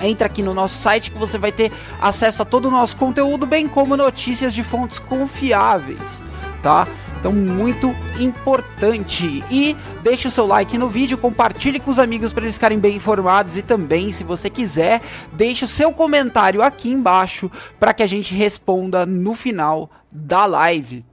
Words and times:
Entra 0.00 0.26
aqui 0.26 0.42
no 0.42 0.54
nosso 0.54 0.80
site 0.80 1.10
que 1.10 1.18
você 1.18 1.36
vai 1.38 1.50
ter 1.50 1.72
acesso 2.00 2.42
a 2.42 2.44
todo 2.44 2.68
o 2.68 2.70
nosso 2.70 2.96
conteúdo, 2.96 3.46
bem 3.46 3.66
como 3.66 3.96
notícias 3.96 4.54
de 4.54 4.62
fontes 4.62 5.00
confiáveis, 5.00 6.22
tá? 6.62 6.86
Então, 7.18 7.32
muito 7.32 7.92
importante. 8.20 9.42
E 9.50 9.76
deixe 10.04 10.28
o 10.28 10.30
seu 10.30 10.46
like 10.46 10.78
no 10.78 10.88
vídeo, 10.88 11.18
compartilhe 11.18 11.80
com 11.80 11.90
os 11.90 11.98
amigos 11.98 12.32
para 12.32 12.44
eles 12.44 12.54
ficarem 12.54 12.78
bem 12.78 12.96
informados. 12.96 13.56
E 13.56 13.62
também, 13.62 14.12
se 14.12 14.22
você 14.22 14.48
quiser, 14.48 15.02
deixe 15.32 15.64
o 15.64 15.68
seu 15.68 15.92
comentário 15.92 16.62
aqui 16.62 16.90
embaixo 16.90 17.50
para 17.80 17.92
que 17.92 18.04
a 18.04 18.06
gente 18.06 18.34
responda 18.34 19.04
no 19.04 19.34
final 19.34 19.90
da 20.12 20.46
live 20.46 21.04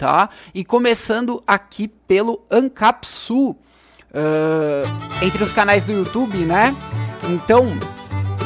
tá? 0.00 0.30
E 0.54 0.64
começando 0.64 1.42
aqui 1.46 1.86
pelo 1.86 2.42
Ancapsu, 2.50 3.50
uh, 3.50 3.56
entre 5.22 5.42
os 5.42 5.52
canais 5.52 5.84
do 5.84 5.92
YouTube, 5.92 6.38
né? 6.38 6.74
Então, 7.28 7.66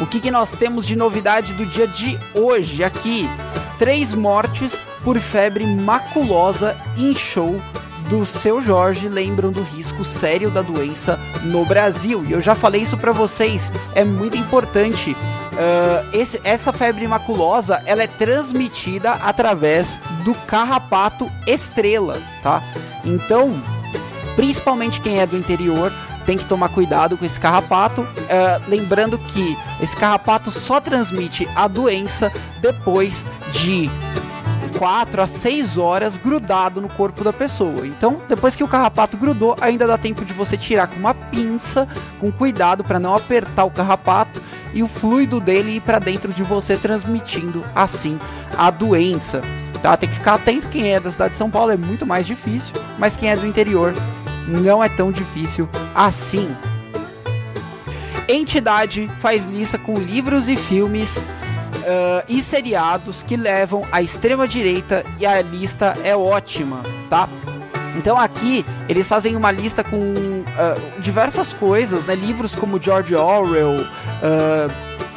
o 0.03 0.07
que, 0.07 0.19
que 0.19 0.33
nós 0.33 0.51
temos 0.51 0.85
de 0.85 0.97
novidade 0.97 1.55
do 1.55 1.65
dia 1.65 1.87
de 1.87 2.19
hoje 2.35 2.83
aqui? 2.83 3.31
Três 3.79 4.13
mortes 4.13 4.85
por 5.05 5.17
febre 5.21 5.65
maculosa 5.65 6.77
em 6.99 7.15
show 7.15 7.63
do 8.09 8.25
seu 8.25 8.61
Jorge 8.61 9.09
lembram 9.09 9.51
do 9.51 9.63
risco 9.63 10.05
sério 10.05 10.51
da 10.51 10.63
doença 10.63 11.19
no 11.43 11.65
Brasil. 11.65 12.25
E 12.27 12.33
eu 12.33 12.41
já 12.41 12.55
falei 12.55 12.83
isso 12.83 12.97
para 12.97 13.13
vocês, 13.13 13.73
é 13.95 14.05
muito 14.05 14.37
importante. 14.37 15.13
Uh, 15.13 16.09
esse, 16.13 16.41
essa 16.43 16.73
febre 16.73 17.07
maculosa 17.07 17.81
ela 17.87 18.03
é 18.03 18.09
transmitida 18.09 19.13
através 19.13 20.01
do 20.25 20.35
carrapato 20.35 21.31
estrela, 21.47 22.21
tá? 22.43 22.63
Então, 23.05 23.63
principalmente 24.35 25.01
quem 25.01 25.21
é 25.21 25.27
do 25.27 25.37
interior 25.37 25.93
tem 26.27 26.39
que 26.39 26.45
tomar 26.45 26.71
cuidado 26.71 27.17
com 27.17 27.25
esse 27.25 27.39
carrapato. 27.39 28.03
Uh, 28.03 28.69
lembrando 28.69 29.19
que 29.19 29.57
esse 29.81 29.97
carrapato 29.97 30.51
só 30.51 30.81
transmite 30.81 31.49
a 31.55 31.69
doença 31.69 32.33
depois 32.61 33.25
de 33.53 33.91
4 34.79 35.23
a 35.23 35.27
6 35.27 35.77
horas 35.79 36.17
grudado 36.17 36.81
no 36.81 36.89
corpo 36.89 37.25
da 37.25 37.33
pessoa. 37.33 37.87
Então, 37.87 38.21
depois 38.29 38.57
que 38.57 38.65
o 38.65 38.69
carrapato 38.69 39.17
grudou, 39.17 39.57
ainda 39.61 39.87
dá 39.87 39.97
tempo 39.97 40.25
de 40.25 40.33
você 40.33 40.57
tirar 40.57 40.87
com 40.87 40.97
uma 40.97 41.15
pinça, 41.15 41.89
com 42.21 42.31
cuidado 42.31 42.85
para 42.85 42.99
não 42.99 43.15
apertar 43.15 43.65
o 43.65 43.71
carrapato 43.71 44.43
e 44.73 44.83
o 44.83 44.89
fluido 44.89 45.41
dele 45.41 45.77
ir 45.77 45.81
para 45.81 45.99
dentro 45.99 46.33
de 46.33 46.43
você, 46.43 46.77
transmitindo 46.77 47.65
assim 47.75 48.19
a 48.57 48.71
doença. 48.71 49.43
Tá? 49.81 49.97
Tem 49.97 50.09
que 50.09 50.17
ficar 50.17 50.35
atento. 50.35 50.69
Quem 50.69 50.93
é 50.93 51.01
da 51.01 51.11
cidade 51.11 51.33
de 51.33 51.39
São 51.39 51.51
Paulo 51.51 51.71
é 51.71 51.77
muito 51.77 52.07
mais 52.07 52.27
difícil, 52.27 52.73
mas 52.99 53.17
quem 53.17 53.31
é 53.31 53.37
do 53.37 53.47
interior 53.47 53.95
não 54.47 54.83
é 54.83 54.89
tão 54.89 55.13
difícil 55.13 55.69
assim. 55.95 56.55
Entidade 58.27 59.11
faz 59.21 59.45
lista 59.45 59.79
com 59.79 59.99
livros 59.99 60.49
e 60.49 60.57
filmes 60.57 61.23
uh, 61.85 62.25
e 62.29 62.43
seriados 62.43 63.23
que 63.23 63.37
levam 63.37 63.83
à 63.93 64.03
extrema 64.03 64.49
direita 64.49 65.05
e 65.19 65.27
a 65.27 65.41
lista 65.43 65.95
é 66.03 66.17
ótima, 66.17 66.83
tá? 67.09 67.29
Então 67.97 68.19
aqui 68.19 68.65
eles 68.89 69.09
fazem 69.09 69.37
uma 69.37 69.51
lista 69.51 69.85
com 69.85 69.97
uh, 69.97 71.01
diversas 71.01 71.53
coisas, 71.53 72.05
né? 72.05 72.15
Livros 72.15 72.55
como 72.55 72.81
George 72.81 73.15
Orwell, 73.15 73.83
uh, 73.83 74.73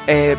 é, 0.07 0.38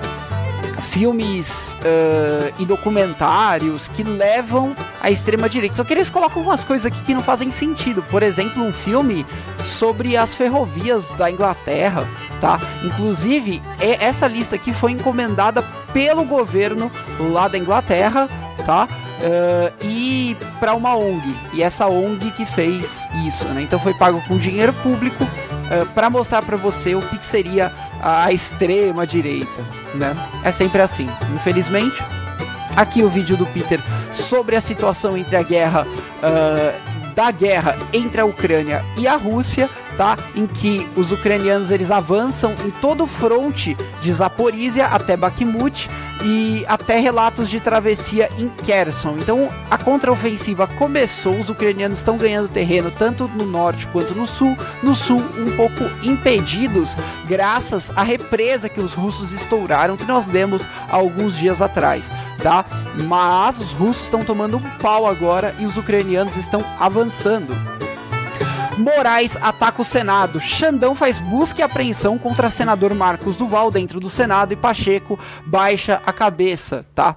filmes 0.80 1.76
uh, 1.80 2.54
e 2.58 2.64
documentários 2.64 3.88
que 3.88 4.02
levam 4.02 4.74
à 5.00 5.10
extrema 5.10 5.48
direita. 5.48 5.76
Só 5.76 5.84
que 5.84 5.92
eles 5.92 6.08
colocam 6.08 6.42
umas 6.42 6.64
coisas 6.64 6.86
aqui 6.86 7.02
que 7.02 7.14
não 7.14 7.22
fazem 7.22 7.50
sentido. 7.50 8.02
Por 8.04 8.22
exemplo, 8.22 8.62
um 8.62 8.72
filme 8.72 9.26
sobre 9.58 10.16
as 10.16 10.34
ferrovias 10.34 11.10
da 11.12 11.30
Inglaterra, 11.30 12.08
tá? 12.40 12.60
Inclusive, 12.84 13.60
é, 13.80 14.04
essa 14.04 14.26
lista 14.26 14.54
aqui 14.54 14.72
foi 14.72 14.92
encomendada 14.92 15.62
pelo 15.92 16.24
governo 16.24 16.90
lá 17.18 17.48
da 17.48 17.58
Inglaterra, 17.58 18.28
tá? 18.64 18.88
Uh, 19.18 19.84
e 19.84 20.36
para 20.60 20.74
uma 20.74 20.96
ONG. 20.96 21.34
E 21.52 21.62
essa 21.62 21.86
ONG 21.88 22.30
que 22.32 22.46
fez 22.46 23.08
isso, 23.26 23.46
né? 23.48 23.62
Então 23.62 23.78
foi 23.78 23.94
pago 23.94 24.22
com 24.28 24.36
dinheiro 24.36 24.72
público 24.74 25.24
uh, 25.24 25.86
para 25.94 26.08
mostrar 26.08 26.42
para 26.42 26.56
você 26.56 26.94
o 26.94 27.02
que, 27.02 27.18
que 27.18 27.26
seria 27.26 27.72
a 28.00 28.32
extrema 28.32 29.06
direita, 29.06 29.62
né? 29.94 30.16
É 30.44 30.52
sempre 30.52 30.80
assim, 30.80 31.08
infelizmente. 31.34 32.00
Aqui 32.76 33.02
o 33.02 33.08
vídeo 33.08 33.36
do 33.36 33.44
Peter 33.46 33.80
sobre 34.12 34.54
a 34.54 34.60
situação 34.60 35.16
entre 35.16 35.36
a 35.36 35.42
guerra 35.42 35.84
uh, 35.84 37.14
da 37.14 37.32
guerra 37.32 37.76
entre 37.92 38.20
a 38.20 38.24
Ucrânia 38.24 38.84
e 38.96 39.08
a 39.08 39.16
Rússia 39.16 39.68
tá? 39.98 40.16
Em 40.34 40.46
que 40.46 40.88
os 40.96 41.10
ucranianos 41.10 41.72
eles 41.72 41.90
avançam 41.90 42.54
em 42.64 42.70
todo 42.70 43.02
o 43.04 43.06
fronte 43.06 43.76
de 44.00 44.12
Zaporizhia 44.12 44.86
até 44.86 45.16
Bakhmut 45.16 45.90
e 46.24 46.64
até 46.68 46.98
relatos 46.98 47.50
de 47.50 47.58
travessia 47.58 48.30
em 48.38 48.48
Kherson. 48.48 49.16
Então 49.18 49.50
a 49.68 49.76
contraofensiva 49.76 50.66
começou, 50.66 51.38
os 51.38 51.48
ucranianos 51.48 51.98
estão 51.98 52.16
ganhando 52.16 52.48
terreno 52.48 52.92
tanto 52.92 53.28
no 53.28 53.44
norte 53.44 53.88
quanto 53.88 54.14
no 54.14 54.26
sul. 54.26 54.56
No 54.82 54.94
sul, 54.94 55.22
um 55.36 55.56
pouco 55.56 55.84
impedidos 56.02 56.96
graças 57.26 57.90
à 57.96 58.02
represa 58.02 58.68
que 58.68 58.80
os 58.80 58.92
russos 58.92 59.32
estouraram, 59.32 59.96
que 59.96 60.04
nós 60.04 60.26
demos 60.26 60.64
alguns 60.88 61.36
dias 61.36 61.60
atrás, 61.60 62.10
tá? 62.40 62.64
Mas 63.06 63.60
os 63.60 63.72
russos 63.72 64.04
estão 64.04 64.24
tomando 64.24 64.58
um 64.58 64.62
pau 64.78 65.08
agora 65.08 65.52
e 65.58 65.66
os 65.66 65.76
ucranianos 65.76 66.36
estão 66.36 66.64
avançando. 66.78 67.77
Moraes 68.78 69.36
ataca 69.36 69.82
o 69.82 69.84
Senado. 69.84 70.40
Xandão 70.40 70.94
faz 70.94 71.18
busca 71.18 71.60
e 71.60 71.64
apreensão 71.64 72.16
contra 72.16 72.48
senador 72.48 72.94
Marcos 72.94 73.34
Duval 73.34 73.72
dentro 73.72 73.98
do 73.98 74.08
Senado 74.08 74.52
e 74.52 74.56
Pacheco 74.56 75.18
baixa 75.44 76.00
a 76.06 76.12
cabeça, 76.12 76.86
tá? 76.94 77.16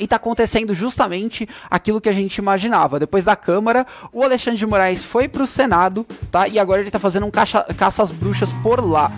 E 0.00 0.04
está 0.04 0.16
acontecendo 0.16 0.74
justamente 0.74 1.46
aquilo 1.70 2.00
que 2.00 2.08
a 2.08 2.12
gente 2.12 2.36
imaginava. 2.36 2.98
Depois 2.98 3.24
da 3.24 3.36
Câmara, 3.36 3.86
o 4.12 4.22
Alexandre 4.22 4.58
de 4.58 4.66
Moraes 4.66 5.04
foi 5.04 5.28
para 5.28 5.42
o 5.42 5.46
Senado, 5.46 6.06
tá? 6.30 6.48
E 6.48 6.58
agora 6.58 6.80
ele 6.80 6.88
está 6.88 6.98
fazendo 6.98 7.26
um 7.26 7.30
caça, 7.30 7.64
caça 7.76 8.02
às 8.02 8.10
bruxas 8.10 8.50
por 8.62 8.82
lá 8.82 9.12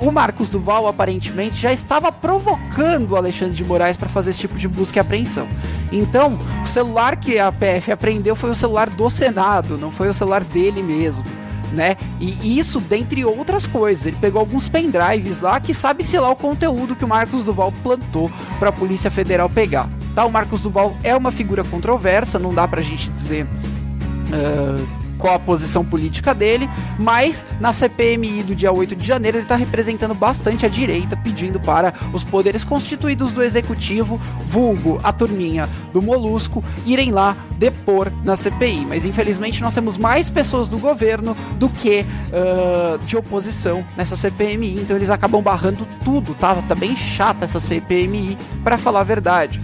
o 0.00 0.10
Marcos 0.10 0.48
Duval 0.48 0.86
aparentemente 0.86 1.56
já 1.56 1.72
estava 1.72 2.10
provocando 2.12 3.12
o 3.12 3.16
Alexandre 3.16 3.54
de 3.54 3.64
Moraes 3.64 3.96
para 3.96 4.08
fazer 4.08 4.30
esse 4.30 4.40
tipo 4.40 4.56
de 4.56 4.68
busca 4.68 4.98
e 4.98 5.00
apreensão. 5.00 5.48
Então, 5.92 6.38
o 6.62 6.66
celular 6.66 7.16
que 7.16 7.38
a 7.38 7.50
PF 7.50 7.92
apreendeu 7.92 8.36
foi 8.36 8.50
o 8.50 8.54
celular 8.54 8.88
do 8.88 9.10
Senado, 9.10 9.76
não 9.76 9.90
foi 9.90 10.08
o 10.08 10.14
celular 10.14 10.44
dele 10.44 10.82
mesmo. 10.82 11.24
Né? 11.72 11.96
E 12.18 12.58
isso 12.58 12.80
dentre 12.80 13.26
outras 13.26 13.66
coisas. 13.66 14.06
Ele 14.06 14.16
pegou 14.18 14.40
alguns 14.40 14.70
pendrives 14.70 15.40
lá 15.40 15.60
que 15.60 15.74
sabe-se 15.74 16.18
lá 16.18 16.30
o 16.30 16.36
conteúdo 16.36 16.96
que 16.96 17.04
o 17.04 17.08
Marcos 17.08 17.44
Duval 17.44 17.72
plantou 17.82 18.30
para 18.58 18.70
a 18.70 18.72
Polícia 18.72 19.10
Federal 19.10 19.50
pegar. 19.50 19.86
Tá? 20.14 20.24
O 20.24 20.32
Marcos 20.32 20.62
Duval 20.62 20.96
é 21.02 21.14
uma 21.14 21.30
figura 21.30 21.62
controversa, 21.64 22.38
não 22.38 22.54
dá 22.54 22.66
pra 22.66 22.80
gente 22.80 23.10
dizer 23.10 23.44
uh, 23.44 25.07
qual 25.18 25.34
a 25.34 25.38
posição 25.38 25.84
política 25.84 26.34
dele, 26.34 26.68
mas 26.98 27.44
na 27.60 27.72
CPMI 27.72 28.42
do 28.42 28.54
dia 28.54 28.72
8 28.72 28.96
de 28.96 29.06
janeiro 29.06 29.38
ele 29.38 29.44
está 29.44 29.56
representando 29.56 30.14
bastante 30.14 30.64
a 30.64 30.68
direita, 30.68 31.16
pedindo 31.16 31.60
para 31.60 31.92
os 32.12 32.24
poderes 32.24 32.64
constituídos 32.64 33.32
do 33.32 33.42
executivo, 33.42 34.20
vulgo 34.46 35.00
a 35.02 35.12
turminha 35.12 35.68
do 35.92 36.00
Molusco, 36.00 36.62
irem 36.86 37.10
lá 37.10 37.36
depor 37.58 38.10
na 38.24 38.36
CPI. 38.36 38.86
Mas 38.88 39.04
infelizmente 39.04 39.60
nós 39.60 39.74
temos 39.74 39.98
mais 39.98 40.30
pessoas 40.30 40.68
do 40.68 40.78
governo 40.78 41.36
do 41.56 41.68
que 41.68 42.06
uh, 42.32 42.98
de 43.04 43.16
oposição 43.16 43.84
nessa 43.96 44.16
CPMI, 44.16 44.80
então 44.80 44.96
eles 44.96 45.10
acabam 45.10 45.42
barrando 45.42 45.86
tudo, 46.04 46.34
tá? 46.34 46.54
Tá 46.68 46.74
bem 46.74 46.94
chata 46.96 47.44
essa 47.44 47.60
CPMI, 47.60 48.38
para 48.62 48.78
falar 48.78 49.00
a 49.00 49.04
verdade. 49.04 49.60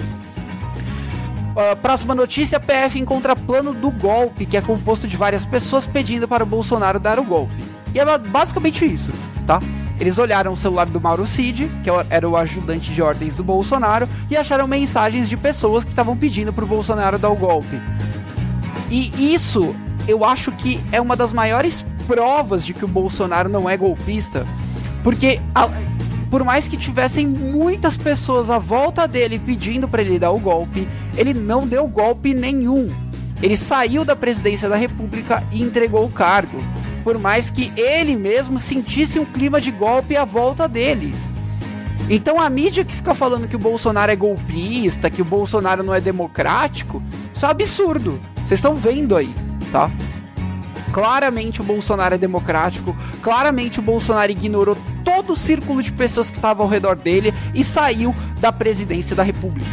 Uh, 1.54 1.76
próxima 1.76 2.14
notícia: 2.14 2.58
PF 2.58 2.98
encontra 2.98 3.36
plano 3.36 3.72
do 3.72 3.90
golpe, 3.90 4.44
que 4.44 4.56
é 4.56 4.60
composto 4.60 5.06
de 5.06 5.16
várias 5.16 5.44
pessoas 5.44 5.86
pedindo 5.86 6.26
para 6.26 6.42
o 6.42 6.46
Bolsonaro 6.46 6.98
dar 6.98 7.18
o 7.18 7.24
golpe. 7.24 7.54
E 7.94 8.00
é 8.00 8.18
basicamente 8.18 8.84
isso, 8.84 9.12
tá? 9.46 9.60
Eles 10.00 10.18
olharam 10.18 10.52
o 10.52 10.56
celular 10.56 10.86
do 10.86 11.00
Mauro 11.00 11.26
Cid, 11.26 11.70
que 11.84 11.90
era 12.10 12.28
o 12.28 12.36
ajudante 12.36 12.92
de 12.92 13.00
ordens 13.00 13.36
do 13.36 13.44
Bolsonaro, 13.44 14.08
e 14.28 14.36
acharam 14.36 14.66
mensagens 14.66 15.28
de 15.28 15.36
pessoas 15.36 15.84
que 15.84 15.90
estavam 15.90 16.16
pedindo 16.16 16.52
para 16.52 16.64
o 16.64 16.66
Bolsonaro 16.66 17.18
dar 17.18 17.30
o 17.30 17.36
golpe. 17.36 17.80
E 18.90 19.32
isso 19.32 19.74
eu 20.08 20.24
acho 20.24 20.50
que 20.52 20.82
é 20.90 21.00
uma 21.00 21.16
das 21.16 21.32
maiores 21.32 21.86
provas 22.06 22.64
de 22.66 22.74
que 22.74 22.84
o 22.84 22.88
Bolsonaro 22.88 23.48
não 23.48 23.70
é 23.70 23.76
golpista, 23.76 24.44
porque 25.02 25.40
a, 25.54 25.68
por 26.34 26.42
mais 26.42 26.66
que 26.66 26.76
tivessem 26.76 27.28
muitas 27.28 27.96
pessoas 27.96 28.50
à 28.50 28.58
volta 28.58 29.06
dele 29.06 29.38
pedindo 29.38 29.86
para 29.86 30.02
ele 30.02 30.18
dar 30.18 30.32
o 30.32 30.40
golpe, 30.40 30.88
ele 31.16 31.32
não 31.32 31.64
deu 31.64 31.86
golpe 31.86 32.34
nenhum. 32.34 32.92
Ele 33.40 33.56
saiu 33.56 34.04
da 34.04 34.16
presidência 34.16 34.68
da 34.68 34.74
República 34.74 35.44
e 35.52 35.62
entregou 35.62 36.04
o 36.04 36.10
cargo, 36.10 36.58
por 37.04 37.20
mais 37.20 37.52
que 37.52 37.72
ele 37.76 38.16
mesmo 38.16 38.58
sentisse 38.58 39.16
um 39.16 39.24
clima 39.24 39.60
de 39.60 39.70
golpe 39.70 40.16
à 40.16 40.24
volta 40.24 40.66
dele. 40.66 41.14
Então 42.10 42.40
a 42.40 42.50
mídia 42.50 42.84
que 42.84 42.96
fica 42.96 43.14
falando 43.14 43.46
que 43.46 43.54
o 43.54 43.60
Bolsonaro 43.60 44.10
é 44.10 44.16
golpista, 44.16 45.08
que 45.08 45.22
o 45.22 45.24
Bolsonaro 45.24 45.84
não 45.84 45.94
é 45.94 46.00
democrático, 46.00 47.00
isso 47.32 47.44
é 47.44 47.48
um 47.48 47.52
absurdo. 47.52 48.20
Vocês 48.38 48.58
estão 48.58 48.74
vendo 48.74 49.16
aí, 49.16 49.32
tá? 49.70 49.88
Claramente 50.92 51.60
o 51.60 51.64
Bolsonaro 51.64 52.16
é 52.16 52.18
democrático, 52.18 52.96
claramente 53.22 53.78
o 53.78 53.82
Bolsonaro 53.82 54.32
ignorou 54.32 54.76
todo 55.04 55.32
o 55.32 55.36
círculo 55.36 55.82
de 55.82 55.92
pessoas 55.92 56.30
que 56.30 56.36
estavam 56.36 56.64
ao 56.64 56.70
redor 56.70 56.96
dele 56.96 57.34
e 57.54 57.62
saiu 57.62 58.14
da 58.40 58.50
presidência 58.50 59.14
da 59.14 59.22
República. 59.22 59.70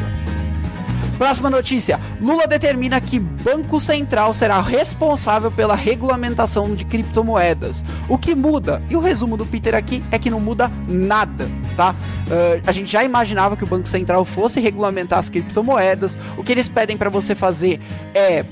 Próxima 1.17 1.51
notícia: 1.51 1.99
Lula 2.19 2.47
determina 2.47 2.99
que 2.99 3.19
Banco 3.19 3.79
Central 3.79 4.33
será 4.33 4.59
responsável 4.59 5.51
pela 5.51 5.75
regulamentação 5.75 6.73
de 6.73 6.83
criptomoedas. 6.83 7.83
O 8.09 8.17
que 8.17 8.33
muda? 8.33 8.81
E 8.89 8.95
o 8.95 8.99
resumo 8.99 9.37
do 9.37 9.45
Peter 9.45 9.75
aqui 9.75 10.03
é 10.11 10.17
que 10.17 10.31
não 10.31 10.39
muda 10.39 10.71
nada, 10.87 11.47
tá? 11.77 11.91
Uh, 11.91 12.61
a 12.65 12.71
gente 12.71 12.91
já 12.91 13.03
imaginava 13.03 13.55
que 13.55 13.63
o 13.63 13.67
Banco 13.67 13.87
Central 13.87 14.25
fosse 14.25 14.59
regulamentar 14.59 15.19
as 15.19 15.29
criptomoedas. 15.29 16.17
O 16.35 16.43
que 16.43 16.51
eles 16.51 16.67
pedem 16.67 16.97
para 16.97 17.09
você 17.09 17.35
fazer 17.35 17.79
é 18.13 18.43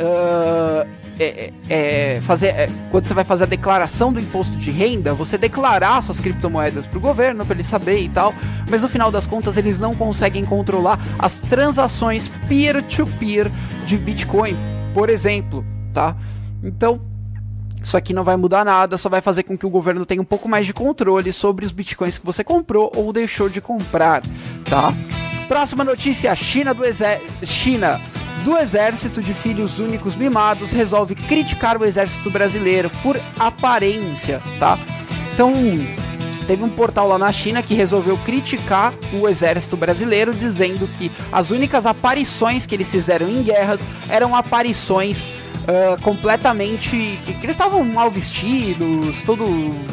Uh, 0.00 0.88
é, 1.20 1.52
é, 1.68 2.14
é, 2.16 2.20
fazer, 2.22 2.48
é, 2.48 2.68
quando 2.90 3.04
você 3.04 3.12
vai 3.12 3.24
fazer 3.24 3.44
a 3.44 3.46
declaração 3.46 4.10
do 4.12 4.18
imposto 4.18 4.56
de 4.56 4.70
renda, 4.70 5.12
você 5.12 5.36
declarar 5.36 6.02
suas 6.02 6.18
criptomoedas 6.18 6.86
para 6.86 6.96
o 6.96 7.00
governo, 7.00 7.44
para 7.44 7.54
ele 7.54 7.62
saber 7.62 8.00
e 8.00 8.08
tal, 8.08 8.34
mas 8.70 8.80
no 8.80 8.88
final 8.88 9.10
das 9.10 9.26
contas 9.26 9.56
eles 9.58 9.78
não 9.78 9.94
conseguem 9.94 10.44
controlar 10.46 10.98
as 11.18 11.42
transações 11.42 12.28
peer-to-peer 12.48 13.48
-peer 13.48 13.86
de 13.86 13.98
Bitcoin, 13.98 14.56
por 14.94 15.10
exemplo, 15.10 15.64
tá? 15.92 16.16
Então, 16.62 17.00
isso 17.82 17.96
aqui 17.96 18.12
não 18.12 18.24
vai 18.24 18.36
mudar 18.36 18.64
nada, 18.64 18.96
só 18.98 19.08
vai 19.08 19.20
fazer 19.20 19.42
com 19.42 19.56
que 19.56 19.66
o 19.66 19.70
governo 19.70 20.06
tenha 20.06 20.20
um 20.20 20.24
pouco 20.24 20.48
mais 20.48 20.66
de 20.66 20.72
controle 20.72 21.32
sobre 21.32 21.64
os 21.64 21.72
bitcoins 21.72 22.18
que 22.18 22.26
você 22.26 22.44
comprou 22.44 22.90
ou 22.94 23.12
deixou 23.12 23.48
de 23.48 23.60
comprar, 23.60 24.22
tá? 24.64 24.92
Próxima 25.48 25.82
notícia: 25.82 26.34
China 26.34 26.72
do 26.74 26.84
exército. 26.84 27.46
China 27.46 28.00
do 28.44 28.56
Exército 28.56 29.22
de 29.22 29.34
Filhos 29.34 29.78
Únicos 29.78 30.16
Mimados 30.16 30.72
resolve 30.72 31.14
criticar 31.14 31.80
o 31.80 31.84
Exército 31.84 32.30
Brasileiro 32.30 32.90
por 33.02 33.20
aparência, 33.38 34.42
tá? 34.58 34.78
Então, 35.32 35.52
teve 36.46 36.64
um 36.64 36.68
portal 36.68 37.08
lá 37.08 37.18
na 37.18 37.30
China 37.32 37.62
que 37.62 37.74
resolveu 37.74 38.16
criticar 38.18 38.92
o 39.12 39.28
exército 39.28 39.76
brasileiro, 39.76 40.34
dizendo 40.34 40.88
que 40.88 41.10
as 41.30 41.50
únicas 41.50 41.86
aparições 41.86 42.66
que 42.66 42.74
eles 42.74 42.90
fizeram 42.90 43.28
em 43.28 43.42
guerras 43.42 43.86
eram 44.08 44.34
aparições 44.34 45.24
uh, 45.24 46.00
completamente. 46.02 46.90
que, 47.24 47.32
eles 47.32 47.50
estavam 47.50 47.84
mal 47.84 48.10
vestidos, 48.10 49.22
todo 49.22 49.46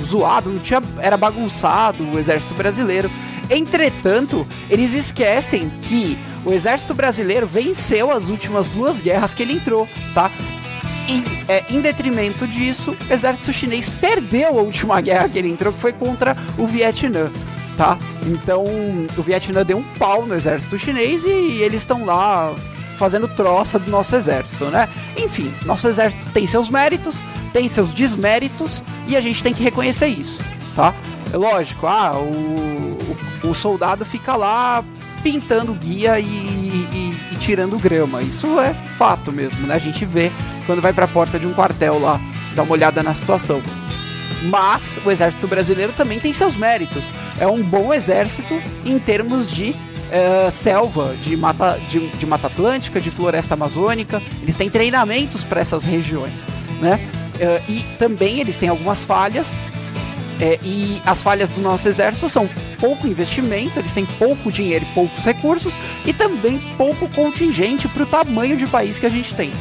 zoado, 0.03 0.59
tinha, 0.59 0.81
era 0.99 1.15
bagunçado 1.15 2.03
o 2.03 2.19
exército 2.19 2.53
brasileiro. 2.55 3.09
Entretanto, 3.49 4.45
eles 4.69 4.93
esquecem 4.93 5.69
que 5.81 6.17
o 6.45 6.51
exército 6.51 6.93
brasileiro 6.93 7.47
venceu 7.47 8.11
as 8.11 8.29
últimas 8.29 8.67
duas 8.67 9.01
guerras 9.01 9.33
que 9.33 9.43
ele 9.43 9.53
entrou, 9.53 9.87
tá? 10.13 10.31
E, 11.09 11.23
é, 11.47 11.63
em 11.69 11.79
detrimento 11.79 12.45
disso, 12.45 12.95
o 13.09 13.13
exército 13.13 13.53
chinês 13.53 13.89
perdeu 13.89 14.59
a 14.59 14.61
última 14.61 14.99
guerra 14.99 15.29
que 15.29 15.39
ele 15.39 15.49
entrou, 15.49 15.71
que 15.71 15.79
foi 15.79 15.93
contra 15.93 16.35
o 16.57 16.67
Vietnã, 16.67 17.31
tá? 17.77 17.97
Então, 18.25 18.65
o 19.17 19.21
Vietnã 19.21 19.63
deu 19.63 19.77
um 19.77 19.83
pau 19.95 20.25
no 20.25 20.35
exército 20.35 20.77
chinês 20.77 21.23
e 21.23 21.61
eles 21.61 21.81
estão 21.81 22.05
lá 22.05 22.53
fazendo 22.97 23.27
troça 23.27 23.79
do 23.79 23.89
nosso 23.89 24.15
exército, 24.15 24.65
né? 24.65 24.89
Enfim, 25.15 25.53
nosso 25.65 25.87
exército 25.87 26.29
tem 26.31 26.45
seus 26.45 26.69
méritos, 26.69 27.21
tem 27.53 27.69
seus 27.69 27.93
desméritos 27.93 28.81
e 29.07 29.15
a 29.15 29.21
gente 29.21 29.41
tem 29.41 29.53
que 29.53 29.63
reconhecer 29.63 30.07
isso, 30.07 30.37
tá? 30.75 30.93
É 31.31 31.37
lógico, 31.37 31.87
ah, 31.87 32.13
o, 32.17 32.97
o, 33.43 33.49
o 33.49 33.55
soldado 33.55 34.05
fica 34.05 34.35
lá 34.35 34.83
pintando 35.23 35.73
guia 35.73 36.19
e, 36.19 36.25
e, 36.25 37.17
e, 37.31 37.35
tirando 37.37 37.77
grama. 37.77 38.21
Isso 38.21 38.59
é 38.59 38.73
fato 38.97 39.31
mesmo, 39.31 39.67
né? 39.67 39.75
A 39.75 39.79
gente 39.79 40.05
vê 40.05 40.31
quando 40.65 40.81
vai 40.81 40.93
para 40.93 41.05
a 41.05 41.07
porta 41.07 41.39
de 41.39 41.45
um 41.45 41.53
quartel 41.53 41.99
lá, 41.99 42.19
dá 42.55 42.63
uma 42.63 42.73
olhada 42.73 43.03
na 43.03 43.13
situação. 43.13 43.61
Mas 44.43 44.99
o 45.03 45.11
exército 45.11 45.47
brasileiro 45.47 45.93
também 45.93 46.19
tem 46.19 46.31
seus 46.31 46.55
méritos. 46.55 47.03
É 47.39 47.47
um 47.47 47.63
bom 47.63 47.93
exército 47.93 48.61
em 48.85 48.99
termos 48.99 49.49
de 49.49 49.71
uh, 49.71 50.51
selva, 50.51 51.15
de 51.15 51.35
mata, 51.35 51.79
de, 51.89 52.07
de 52.07 52.25
mata 52.25 52.47
atlântica, 52.47 53.01
de 53.01 53.09
floresta 53.09 53.55
amazônica. 53.55 54.21
Eles 54.41 54.55
têm 54.55 54.69
treinamentos 54.69 55.43
para 55.43 55.59
essas 55.59 55.83
regiões, 55.83 56.45
né? 56.79 56.99
Uh, 57.35 57.71
e 57.71 57.83
também 57.97 58.39
eles 58.39 58.57
têm 58.57 58.69
algumas 58.69 59.03
falhas 59.03 59.55
é, 60.39 60.59
e 60.63 61.01
as 61.05 61.21
falhas 61.21 61.49
do 61.49 61.61
nosso 61.61 61.87
exército 61.87 62.29
são 62.29 62.49
pouco 62.79 63.07
investimento, 63.07 63.79
eles 63.79 63.93
têm 63.93 64.05
pouco 64.05 64.51
dinheiro 64.51 64.85
e 64.89 64.93
poucos 64.93 65.23
recursos, 65.23 65.73
e 66.05 66.13
também 66.13 66.59
pouco 66.77 67.07
contingente 67.09 67.87
para 67.87 68.03
o 68.03 68.05
tamanho 68.05 68.55
de 68.55 68.67
país 68.67 68.99
que 68.99 69.05
a 69.05 69.09
gente 69.09 69.33
tem. 69.33 69.51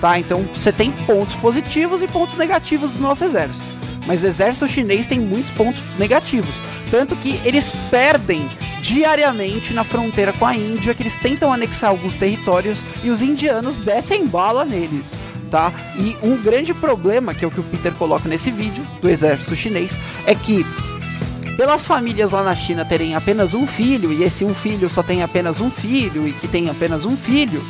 Tá? 0.00 0.18
Então 0.18 0.42
você 0.52 0.72
tem 0.72 0.90
pontos 0.90 1.34
positivos 1.36 2.02
e 2.02 2.08
pontos 2.08 2.36
negativos 2.36 2.90
do 2.92 3.00
nosso 3.00 3.24
exército. 3.24 3.70
Mas 4.04 4.22
o 4.22 4.26
exército 4.26 4.66
chinês 4.66 5.06
tem 5.06 5.20
muitos 5.20 5.52
pontos 5.52 5.80
negativos. 5.96 6.60
Tanto 6.90 7.14
que 7.14 7.40
eles 7.44 7.72
perdem 7.88 8.50
diariamente 8.80 9.72
na 9.72 9.84
fronteira 9.84 10.32
com 10.32 10.44
a 10.44 10.56
Índia, 10.56 10.92
que 10.92 11.04
eles 11.04 11.14
tentam 11.14 11.52
anexar 11.52 11.90
alguns 11.90 12.16
territórios 12.16 12.84
e 13.04 13.10
os 13.10 13.22
indianos 13.22 13.76
descem 13.76 14.26
bala 14.26 14.64
neles 14.64 15.12
tá? 15.52 15.70
E 15.96 16.16
um 16.22 16.38
grande 16.38 16.72
problema, 16.72 17.34
que 17.34 17.44
é 17.44 17.48
o 17.48 17.50
que 17.50 17.60
o 17.60 17.64
Peter 17.64 17.92
coloca 17.92 18.26
nesse 18.26 18.50
vídeo 18.50 18.84
do 19.02 19.08
exército 19.08 19.54
chinês, 19.54 19.96
é 20.26 20.34
que 20.34 20.66
pelas 21.58 21.84
famílias 21.84 22.32
lá 22.32 22.42
na 22.42 22.56
China 22.56 22.86
terem 22.86 23.14
apenas 23.14 23.52
um 23.52 23.66
filho 23.66 24.10
e 24.10 24.24
esse 24.24 24.46
um 24.46 24.54
filho 24.54 24.88
só 24.88 25.02
tem 25.02 25.22
apenas 25.22 25.60
um 25.60 25.70
filho 25.70 26.26
e 26.26 26.32
que 26.32 26.48
tem 26.48 26.70
apenas 26.70 27.04
um 27.04 27.14
filho, 27.14 27.62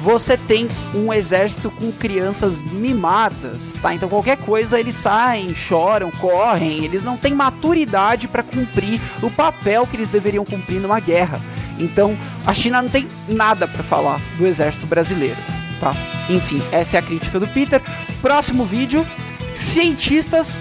você 0.00 0.36
tem 0.36 0.68
um 0.94 1.12
exército 1.12 1.72
com 1.72 1.90
crianças 1.90 2.56
mimadas, 2.56 3.74
tá? 3.82 3.92
Então 3.92 4.08
qualquer 4.08 4.36
coisa 4.36 4.78
eles 4.78 4.94
saem, 4.94 5.52
choram, 5.56 6.12
correm, 6.12 6.84
eles 6.84 7.02
não 7.02 7.16
têm 7.16 7.34
maturidade 7.34 8.28
para 8.28 8.44
cumprir 8.44 9.00
o 9.20 9.28
papel 9.28 9.88
que 9.88 9.96
eles 9.96 10.06
deveriam 10.06 10.44
cumprir 10.44 10.80
numa 10.80 11.00
guerra. 11.00 11.40
Então 11.80 12.16
a 12.46 12.54
China 12.54 12.80
não 12.80 12.88
tem 12.88 13.08
nada 13.28 13.66
para 13.66 13.82
falar 13.82 14.20
do 14.38 14.46
exército 14.46 14.86
brasileiro 14.86 15.57
tá? 15.80 15.92
Enfim, 16.28 16.62
essa 16.72 16.96
é 16.96 17.00
a 17.00 17.02
crítica 17.02 17.38
do 17.38 17.48
Peter. 17.48 17.82
Próximo 18.20 18.64
vídeo: 18.64 19.06
cientistas 19.54 20.60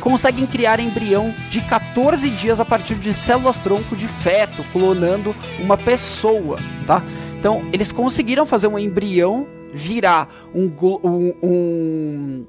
conseguem 0.00 0.46
criar 0.46 0.80
embrião 0.80 1.34
de 1.48 1.60
14 1.60 2.30
dias 2.30 2.58
a 2.58 2.64
partir 2.64 2.94
de 2.94 3.12
células 3.12 3.58
tronco 3.58 3.94
de 3.94 4.08
feto, 4.08 4.64
clonando 4.72 5.34
uma 5.58 5.76
pessoa, 5.76 6.58
tá? 6.86 7.02
Então, 7.38 7.68
eles 7.72 7.92
conseguiram 7.92 8.44
fazer 8.44 8.66
um 8.66 8.78
embrião 8.78 9.46
virar 9.72 10.28
um, 10.54 10.66
um, 11.04 11.34
um, 11.42 12.46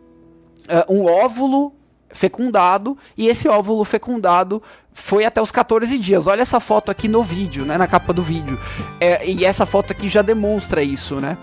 uh, 0.67 0.93
um 0.93 1.05
óvulo 1.05 1.73
fecundado 2.13 2.97
e 3.17 3.27
esse 3.27 3.47
óvulo 3.47 3.85
fecundado 3.85 4.61
foi 4.93 5.23
até 5.23 5.41
os 5.41 5.51
14 5.51 5.97
dias. 5.97 6.27
Olha 6.27 6.41
essa 6.41 6.59
foto 6.59 6.91
aqui 6.91 7.07
no 7.07 7.23
vídeo, 7.23 7.65
né, 7.65 7.77
na 7.77 7.87
capa 7.87 8.11
do 8.11 8.21
vídeo. 8.21 8.59
É, 8.99 9.25
e 9.25 9.45
essa 9.45 9.65
foto 9.65 9.91
aqui 9.91 10.09
já 10.09 10.21
demonstra 10.21 10.83
isso, 10.83 11.21
né? 11.21 11.37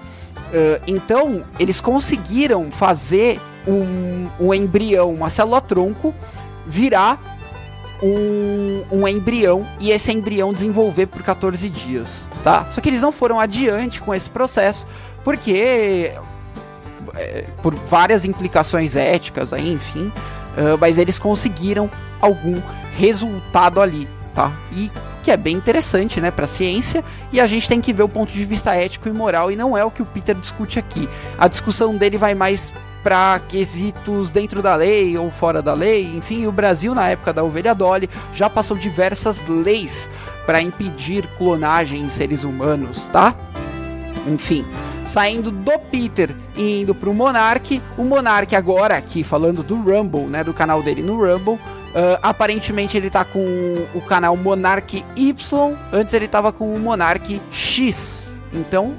Uh, 0.48 0.82
então, 0.86 1.44
eles 1.58 1.80
conseguiram 1.80 2.70
fazer 2.70 3.40
um, 3.66 4.28
um 4.40 4.54
embrião, 4.54 5.12
uma 5.12 5.28
célula-tronco, 5.28 6.14
virar 6.66 7.38
um, 8.02 8.84
um, 8.90 9.08
embrião 9.08 9.66
e 9.80 9.90
esse 9.90 10.12
embrião 10.12 10.52
desenvolver 10.52 11.06
por 11.06 11.22
14 11.22 11.68
dias, 11.68 12.28
tá? 12.42 12.66
Só 12.70 12.80
que 12.80 12.88
eles 12.88 13.02
não 13.02 13.12
foram 13.12 13.40
adiante 13.40 14.00
com 14.00 14.14
esse 14.14 14.30
processo, 14.30 14.86
porque 15.24 16.12
é, 17.14 17.44
por 17.62 17.74
várias 17.74 18.24
implicações 18.24 18.96
éticas 18.96 19.52
aí, 19.52 19.70
enfim, 19.70 20.06
uh, 20.56 20.78
mas 20.80 20.98
eles 20.98 21.18
conseguiram 21.18 21.90
algum 22.20 22.60
resultado 22.96 23.80
ali, 23.80 24.08
tá? 24.34 24.52
E 24.72 24.90
que 25.28 25.32
é 25.32 25.36
bem 25.36 25.56
interessante, 25.56 26.22
né, 26.22 26.30
para 26.30 26.46
a 26.46 26.48
ciência, 26.48 27.04
e 27.30 27.38
a 27.38 27.46
gente 27.46 27.68
tem 27.68 27.82
que 27.82 27.92
ver 27.92 28.02
o 28.02 28.08
ponto 28.08 28.32
de 28.32 28.42
vista 28.46 28.74
ético 28.74 29.10
e 29.10 29.12
moral, 29.12 29.52
e 29.52 29.56
não 29.56 29.76
é 29.76 29.84
o 29.84 29.90
que 29.90 30.00
o 30.00 30.06
Peter 30.06 30.34
discute 30.34 30.78
aqui. 30.78 31.06
A 31.36 31.46
discussão 31.46 31.94
dele 31.98 32.16
vai 32.16 32.34
mais 32.34 32.72
para 33.02 33.38
quesitos 33.46 34.30
dentro 34.30 34.62
da 34.62 34.74
lei 34.74 35.18
ou 35.18 35.30
fora 35.30 35.60
da 35.60 35.74
lei, 35.74 36.16
enfim, 36.16 36.46
o 36.46 36.52
Brasil 36.52 36.94
na 36.94 37.10
época 37.10 37.30
da 37.30 37.44
ovelha 37.44 37.74
Dolly 37.74 38.08
já 38.32 38.48
passou 38.48 38.74
diversas 38.74 39.46
leis 39.46 40.08
para 40.46 40.62
impedir 40.62 41.28
clonagem 41.36 42.00
em 42.00 42.08
seres 42.08 42.42
humanos, 42.42 43.06
tá? 43.08 43.34
Enfim, 44.26 44.64
saindo 45.04 45.50
do 45.50 45.78
Peter 45.90 46.34
e 46.56 46.80
indo 46.80 46.94
pro 46.94 47.12
Monark. 47.12 47.82
O 47.98 48.04
Monark 48.04 48.56
agora 48.56 48.96
aqui 48.96 49.22
falando 49.22 49.62
do 49.62 49.76
Rumble, 49.76 50.24
né, 50.24 50.42
do 50.42 50.54
canal 50.54 50.82
dele 50.82 51.02
no 51.02 51.18
Rumble. 51.22 51.58
Uh, 51.88 52.18
aparentemente 52.22 52.96
ele 52.96 53.08
tá 53.08 53.24
com 53.24 53.40
o 53.94 54.00
canal 54.02 54.36
Monark 54.36 55.04
Y, 55.16 55.76
antes 55.92 56.12
ele 56.12 56.28
tava 56.28 56.52
com 56.52 56.74
o 56.74 56.78
Monark 56.78 57.40
X. 57.50 58.30
Então, 58.52 58.94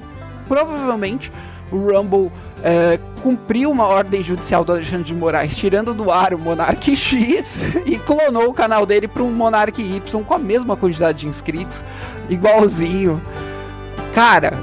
provavelmente 0.48 1.32
o 1.72 1.78
Rumble 1.78 2.32
é, 2.64 3.00
cumpriu 3.22 3.72
uma 3.72 3.86
ordem 3.86 4.24
judicial 4.24 4.64
do 4.64 4.72
Alexandre 4.72 5.04
de 5.04 5.14
Moraes, 5.14 5.56
tirando 5.56 5.94
do 5.94 6.12
ar 6.12 6.34
o 6.34 6.40
Monark 6.40 6.96
X 6.96 7.62
e 7.86 7.98
clonou 8.00 8.50
o 8.50 8.54
canal 8.54 8.86
dele 8.86 9.08
para 9.08 9.24
um 9.24 9.32
Monark 9.32 9.80
Y 9.82 10.24
com 10.24 10.34
a 10.34 10.40
mesma 10.40 10.76
quantidade 10.76 11.20
de 11.20 11.28
inscritos, 11.28 11.84
igualzinho. 12.30 13.22
Cara, 14.14 14.54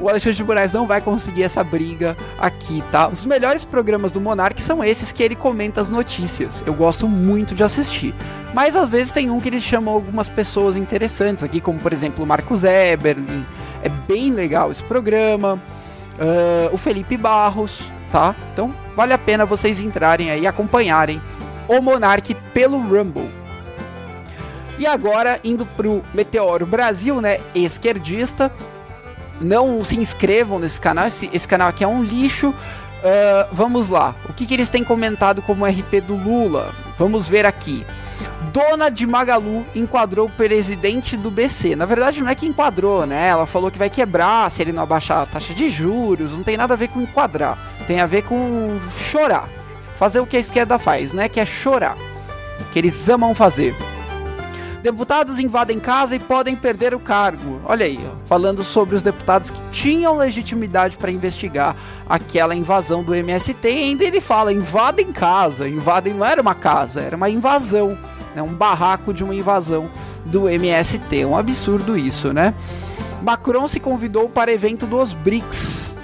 o 0.00 0.08
Alexandre 0.08 0.36
de 0.36 0.44
Moraes 0.44 0.72
não 0.72 0.86
vai 0.86 1.00
conseguir 1.00 1.42
essa 1.42 1.62
briga 1.62 2.16
aqui, 2.38 2.82
tá? 2.90 3.08
Os 3.08 3.24
melhores 3.26 3.64
programas 3.64 4.12
do 4.12 4.20
Monark 4.20 4.60
são 4.62 4.82
esses 4.82 5.12
que 5.12 5.22
ele 5.22 5.36
comenta 5.36 5.80
as 5.80 5.90
notícias. 5.90 6.62
Eu 6.66 6.74
gosto 6.74 7.08
muito 7.08 7.54
de 7.54 7.62
assistir. 7.62 8.14
Mas 8.54 8.76
às 8.76 8.88
vezes 8.88 9.12
tem 9.12 9.30
um 9.30 9.40
que 9.40 9.48
eles 9.48 9.62
chamam 9.62 9.92
algumas 9.92 10.28
pessoas 10.28 10.76
interessantes 10.76 11.42
aqui, 11.42 11.60
como 11.60 11.78
por 11.78 11.92
exemplo 11.92 12.24
o 12.24 12.26
Marcos 12.26 12.64
Eberlin. 12.64 13.44
É 13.82 13.88
bem 13.88 14.30
legal 14.30 14.70
esse 14.70 14.82
programa 14.82 15.60
uh, 16.18 16.74
o 16.74 16.78
Felipe 16.78 17.16
Barros, 17.16 17.82
tá? 18.10 18.34
Então 18.52 18.74
vale 18.96 19.12
a 19.12 19.18
pena 19.18 19.46
vocês 19.46 19.80
entrarem 19.80 20.30
aí 20.30 20.42
e 20.42 20.46
acompanharem 20.46 21.20
o 21.68 21.80
Monark 21.80 22.34
pelo 22.52 22.78
Rumble. 22.78 23.30
E 24.78 24.86
agora, 24.86 25.38
indo 25.44 25.64
pro 25.64 26.02
Meteoro 26.12 26.66
Brasil, 26.66 27.20
né? 27.20 27.38
Esquerdista. 27.54 28.50
Não 29.42 29.84
se 29.84 29.98
inscrevam 29.98 30.58
nesse 30.58 30.80
canal, 30.80 31.06
esse, 31.06 31.28
esse 31.32 31.46
canal 31.46 31.68
aqui 31.68 31.84
é 31.84 31.88
um 31.88 32.02
lixo. 32.02 32.50
Uh, 32.50 33.48
vamos 33.50 33.88
lá, 33.88 34.14
o 34.28 34.32
que, 34.32 34.46
que 34.46 34.54
eles 34.54 34.70
têm 34.70 34.84
comentado 34.84 35.42
como 35.42 35.66
RP 35.66 36.00
do 36.06 36.14
Lula? 36.14 36.72
Vamos 36.96 37.28
ver 37.28 37.44
aqui. 37.44 37.84
Dona 38.52 38.90
de 38.90 39.06
Magalu 39.06 39.66
enquadrou 39.74 40.26
o 40.26 40.30
presidente 40.30 41.16
do 41.16 41.30
BC. 41.30 41.74
Na 41.74 41.86
verdade, 41.86 42.20
não 42.20 42.28
é 42.28 42.34
que 42.34 42.46
enquadrou, 42.46 43.06
né? 43.06 43.28
Ela 43.28 43.46
falou 43.46 43.70
que 43.70 43.78
vai 43.78 43.88
quebrar 43.88 44.50
se 44.50 44.62
ele 44.62 44.72
não 44.72 44.82
abaixar 44.82 45.22
a 45.22 45.26
taxa 45.26 45.54
de 45.54 45.70
juros. 45.70 46.36
Não 46.36 46.44
tem 46.44 46.56
nada 46.56 46.74
a 46.74 46.76
ver 46.76 46.88
com 46.88 47.00
enquadrar. 47.00 47.58
Tem 47.86 48.00
a 48.00 48.06
ver 48.06 48.22
com 48.22 48.78
chorar. 48.98 49.48
Fazer 49.96 50.20
o 50.20 50.26
que 50.26 50.36
a 50.36 50.40
esquerda 50.40 50.78
faz, 50.78 51.12
né? 51.12 51.28
Que 51.28 51.40
é 51.40 51.46
chorar. 51.46 51.96
Que 52.72 52.78
eles 52.78 53.08
amam 53.08 53.34
fazer. 53.34 53.74
Deputados 54.82 55.38
invadem 55.38 55.78
casa 55.78 56.16
e 56.16 56.18
podem 56.18 56.56
perder 56.56 56.92
o 56.92 56.98
cargo. 56.98 57.60
Olha 57.64 57.86
aí, 57.86 58.00
falando 58.26 58.64
sobre 58.64 58.96
os 58.96 59.02
deputados 59.02 59.50
que 59.50 59.62
tinham 59.70 60.16
legitimidade 60.16 60.96
para 60.96 61.10
investigar 61.10 61.76
aquela 62.08 62.54
invasão 62.54 63.04
do 63.04 63.14
MST. 63.14 63.68
Ainda 63.68 64.04
ele 64.04 64.20
fala: 64.20 64.52
invadem 64.52 65.12
casa. 65.12 65.68
Invadem 65.68 66.14
não 66.14 66.26
era 66.26 66.42
uma 66.42 66.54
casa, 66.54 67.00
era 67.00 67.16
uma 67.16 67.30
invasão 67.30 67.96
né, 68.34 68.42
um 68.42 68.52
barraco 68.52 69.12
de 69.12 69.22
uma 69.22 69.34
invasão 69.34 69.90
do 70.24 70.48
MST. 70.48 71.24
Um 71.24 71.36
absurdo 71.36 71.96
isso, 71.96 72.32
né? 72.32 72.54
Macron 73.22 73.68
se 73.68 73.78
convidou 73.78 74.28
para 74.28 74.52
evento 74.52 74.86
dos 74.86 75.14
BRICS. 75.14 75.94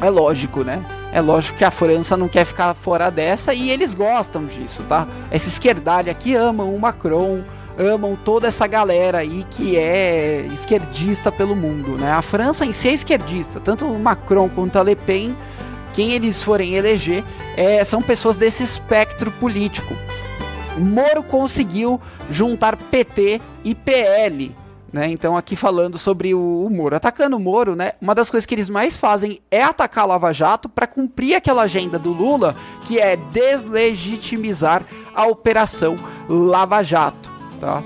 É 0.00 0.10
lógico, 0.10 0.62
né? 0.62 0.84
É 1.12 1.20
lógico 1.20 1.58
que 1.58 1.64
a 1.64 1.70
França 1.70 2.16
não 2.16 2.28
quer 2.28 2.44
ficar 2.44 2.74
fora 2.74 3.10
dessa 3.10 3.52
e 3.52 3.70
eles 3.70 3.94
gostam 3.94 4.46
disso, 4.46 4.82
tá? 4.88 5.06
Essa 5.30 5.48
esquerdalha 5.48 6.10
aqui 6.10 6.34
amam 6.34 6.74
o 6.74 6.80
Macron, 6.80 7.42
amam 7.78 8.16
toda 8.16 8.48
essa 8.48 8.66
galera 8.66 9.18
aí 9.18 9.44
que 9.50 9.76
é 9.76 10.46
esquerdista 10.52 11.30
pelo 11.30 11.56
mundo, 11.56 11.98
né? 11.98 12.12
A 12.12 12.22
França 12.22 12.64
em 12.64 12.72
si 12.72 12.88
é 12.88 12.92
esquerdista, 12.92 13.60
tanto 13.60 13.86
Macron 13.88 14.48
quanto 14.48 14.78
a 14.78 14.82
Le 14.82 14.96
Pen, 14.96 15.36
quem 15.92 16.12
eles 16.12 16.42
forem 16.42 16.74
eleger, 16.74 17.24
é, 17.56 17.84
são 17.84 18.02
pessoas 18.02 18.36
desse 18.36 18.62
espectro 18.62 19.30
político. 19.32 19.94
Moro 20.78 21.22
conseguiu 21.22 22.00
juntar 22.30 22.76
PT 22.76 23.40
e 23.62 23.74
PL. 23.74 24.56
Né? 24.92 25.08
Então, 25.08 25.36
aqui 25.36 25.56
falando 25.56 25.96
sobre 25.96 26.34
o, 26.34 26.64
o, 26.66 26.70
Moro. 26.70 26.94
Atacando 26.94 27.36
o 27.36 27.40
Moro, 27.40 27.74
né? 27.74 27.92
uma 28.00 28.14
das 28.14 28.28
coisas 28.28 28.44
que 28.44 28.54
eles 28.54 28.68
mais 28.68 28.96
fazem 28.96 29.40
é 29.50 29.62
atacar 29.62 30.04
a 30.04 30.06
Lava 30.08 30.32
Jato 30.32 30.68
para 30.68 30.86
cumprir 30.86 31.34
aquela 31.34 31.62
agenda 31.62 31.98
do 31.98 32.12
Lula, 32.12 32.54
que 32.84 32.98
é 32.98 33.16
deslegitimizar 33.16 34.84
a 35.14 35.26
Operação 35.26 35.98
Lava 36.28 36.82
Jato. 36.82 37.31
Tá? 37.62 37.80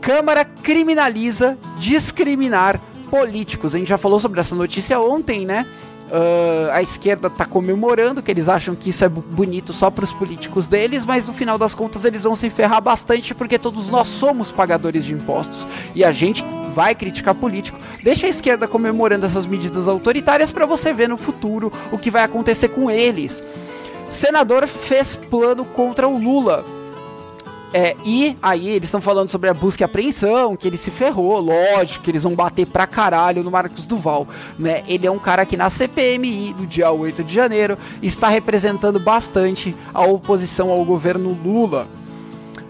Câmara 0.00 0.42
criminaliza 0.42 1.58
discriminar 1.78 2.80
políticos. 3.10 3.74
A 3.74 3.78
gente 3.78 3.88
já 3.88 3.98
falou 3.98 4.18
sobre 4.18 4.40
essa 4.40 4.54
notícia 4.54 4.98
ontem, 4.98 5.44
né? 5.44 5.66
Uh, 6.08 6.72
a 6.72 6.80
esquerda 6.80 7.28
está 7.28 7.44
comemorando, 7.44 8.22
que 8.22 8.30
eles 8.30 8.48
acham 8.48 8.74
que 8.74 8.88
isso 8.88 9.04
é 9.04 9.10
bonito 9.10 9.74
só 9.74 9.90
para 9.90 10.04
os 10.04 10.12
políticos 10.14 10.66
deles, 10.66 11.04
mas 11.04 11.26
no 11.26 11.34
final 11.34 11.58
das 11.58 11.74
contas 11.74 12.06
eles 12.06 12.22
vão 12.22 12.34
se 12.34 12.48
ferrar 12.48 12.80
bastante 12.80 13.34
porque 13.34 13.58
todos 13.58 13.90
nós 13.90 14.08
somos 14.08 14.50
pagadores 14.50 15.04
de 15.04 15.12
impostos 15.12 15.66
e 15.94 16.02
a 16.02 16.10
gente 16.10 16.42
vai 16.74 16.94
criticar 16.94 17.34
político. 17.34 17.78
Deixa 18.02 18.26
a 18.26 18.30
esquerda 18.30 18.66
comemorando 18.66 19.26
essas 19.26 19.44
medidas 19.44 19.86
autoritárias 19.88 20.50
para 20.50 20.64
você 20.64 20.90
ver 20.92 21.08
no 21.08 21.18
futuro 21.18 21.70
o 21.90 21.98
que 21.98 22.10
vai 22.10 22.24
acontecer 22.24 22.68
com 22.68 22.90
eles. 22.90 23.44
Senador 24.08 24.66
fez 24.66 25.16
plano 25.16 25.66
contra 25.66 26.08
o 26.08 26.16
Lula. 26.16 26.81
É, 27.74 27.96
e 28.04 28.36
aí 28.42 28.68
eles 28.68 28.88
estão 28.88 29.00
falando 29.00 29.30
sobre 29.30 29.48
a 29.48 29.54
busca 29.54 29.82
e 29.82 29.86
apreensão, 29.86 30.54
que 30.54 30.68
ele 30.68 30.76
se 30.76 30.90
ferrou, 30.90 31.40
lógico, 31.40 32.04
que 32.04 32.10
eles 32.10 32.22
vão 32.22 32.34
bater 32.34 32.66
pra 32.66 32.86
caralho 32.86 33.42
no 33.42 33.50
Marcos 33.50 33.86
Duval, 33.86 34.28
né? 34.58 34.82
Ele 34.86 35.06
é 35.06 35.10
um 35.10 35.18
cara 35.18 35.46
que 35.46 35.56
na 35.56 35.70
CPMI, 35.70 36.54
no 36.58 36.66
dia 36.66 36.90
8 36.90 37.24
de 37.24 37.32
janeiro, 37.32 37.78
está 38.02 38.28
representando 38.28 39.00
bastante 39.00 39.74
a 39.94 40.02
oposição 40.02 40.70
ao 40.70 40.84
governo 40.84 41.36
Lula. 41.42 41.88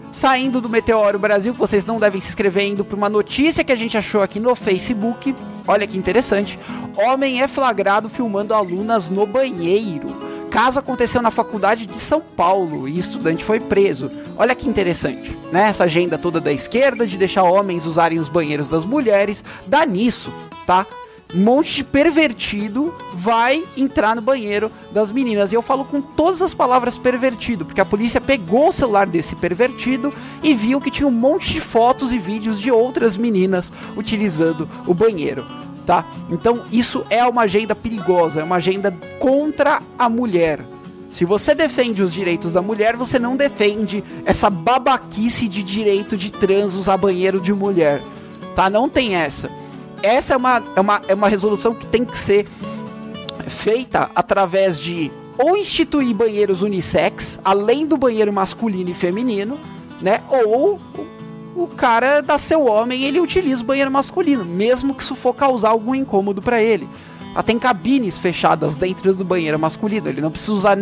Saindo 0.09 0.61
do 0.61 0.69
Meteoro 0.69 1.19
Brasil, 1.19 1.53
vocês 1.53 1.85
não 1.85 1.99
devem 1.99 2.21
se 2.21 2.29
inscrever 2.29 2.67
indo 2.67 2.85
para 2.85 2.95
uma 2.95 3.09
notícia 3.09 3.63
que 3.63 3.71
a 3.71 3.75
gente 3.75 3.97
achou 3.97 4.21
aqui 4.21 4.39
no 4.39 4.55
Facebook. 4.55 5.35
Olha 5.67 5.87
que 5.87 5.97
interessante. 5.97 6.57
Homem 6.95 7.41
é 7.41 7.47
flagrado 7.47 8.07
filmando 8.07 8.53
alunas 8.53 9.09
no 9.09 9.25
banheiro 9.25 10.32
caso 10.53 10.77
aconteceu 10.77 11.19
na 11.19 11.31
faculdade 11.31 11.87
de 11.87 11.97
São 11.97 12.21
Paulo 12.21 12.87
e 12.87 12.99
estudante 12.99 13.43
foi 13.43 13.59
preso. 13.59 14.11
Olha 14.37 14.53
que 14.53 14.69
interessante, 14.69 15.35
né? 15.51 15.63
Essa 15.67 15.85
agenda 15.85 16.15
toda 16.15 16.39
da 16.39 16.53
esquerda 16.53 17.07
de 17.07 17.17
deixar 17.17 17.41
homens 17.41 17.87
usarem 17.87 18.19
os 18.19 18.29
banheiros 18.29 18.69
das 18.69 18.85
mulheres, 18.85 19.43
dá 19.65 19.83
nisso, 19.83 20.31
tá? 20.67 20.85
Um 21.33 21.39
monte 21.39 21.77
de 21.77 21.83
pervertido 21.83 22.93
vai 23.15 23.63
entrar 23.75 24.15
no 24.15 24.21
banheiro 24.21 24.71
das 24.91 25.11
meninas. 25.11 25.51
E 25.51 25.55
eu 25.55 25.63
falo 25.63 25.85
com 25.85 25.99
todas 25.99 26.39
as 26.43 26.53
palavras 26.53 26.99
pervertido, 26.99 27.65
porque 27.65 27.81
a 27.81 27.85
polícia 27.85 28.21
pegou 28.21 28.69
o 28.69 28.71
celular 28.71 29.07
desse 29.07 29.35
pervertido 29.35 30.13
e 30.43 30.53
viu 30.53 30.79
que 30.79 30.91
tinha 30.91 31.07
um 31.07 31.11
monte 31.11 31.51
de 31.51 31.59
fotos 31.59 32.13
e 32.13 32.19
vídeos 32.19 32.61
de 32.61 32.69
outras 32.69 33.17
meninas 33.17 33.73
utilizando 33.97 34.69
o 34.85 34.93
banheiro 34.93 35.43
tá? 35.85 36.05
Então 36.29 36.63
isso 36.71 37.05
é 37.09 37.23
uma 37.25 37.43
agenda 37.43 37.75
perigosa, 37.75 38.41
é 38.41 38.43
uma 38.43 38.55
agenda 38.57 38.91
contra 39.19 39.81
a 39.97 40.09
mulher. 40.09 40.59
Se 41.11 41.25
você 41.25 41.53
defende 41.53 42.01
os 42.01 42.11
direitos 42.11 42.53
da 42.53 42.61
mulher, 42.61 42.95
você 42.95 43.19
não 43.19 43.35
defende 43.35 44.03
essa 44.25 44.49
babaquice 44.49 45.47
de 45.47 45.61
direito 45.61 46.17
de 46.17 46.31
trans 46.31 46.73
usar 46.73 46.97
banheiro 46.97 47.39
de 47.39 47.53
mulher, 47.53 48.01
tá? 48.55 48.69
Não 48.69 48.89
tem 48.89 49.15
essa. 49.15 49.49
Essa 50.01 50.33
é 50.33 50.37
uma, 50.37 50.63
é 50.75 50.81
uma, 50.81 51.01
é 51.07 51.13
uma 51.13 51.29
resolução 51.29 51.73
que 51.73 51.85
tem 51.85 52.03
que 52.03 52.17
ser 52.17 52.47
feita 53.47 54.09
através 54.15 54.79
de 54.79 55.11
ou 55.37 55.57
instituir 55.57 56.13
banheiros 56.15 56.61
unissex, 56.61 57.39
além 57.43 57.85
do 57.85 57.97
banheiro 57.97 58.31
masculino 58.31 58.89
e 58.89 58.93
feminino, 58.93 59.59
né? 60.01 60.21
Ou 60.29 60.79
o 61.55 61.67
cara 61.67 62.21
dá 62.21 62.37
seu 62.37 62.65
homem 62.65 63.03
ele 63.03 63.19
utiliza 63.19 63.61
o 63.61 63.65
banheiro 63.65 63.91
masculino, 63.91 64.45
mesmo 64.45 64.93
que 64.93 65.03
isso 65.03 65.15
for 65.15 65.33
causar 65.33 65.69
algum 65.69 65.93
incômodo 65.93 66.41
para 66.41 66.61
ele. 66.61 66.87
Ah, 67.35 67.41
tem 67.41 67.57
cabines 67.57 68.17
fechadas 68.17 68.75
dentro 68.75 69.11
do 69.13 69.25
banheiro 69.25 69.57
masculino, 69.57 70.07
ele 70.07 70.21
não 70.21 70.29
precisa 70.29 70.51
usar 70.51 70.77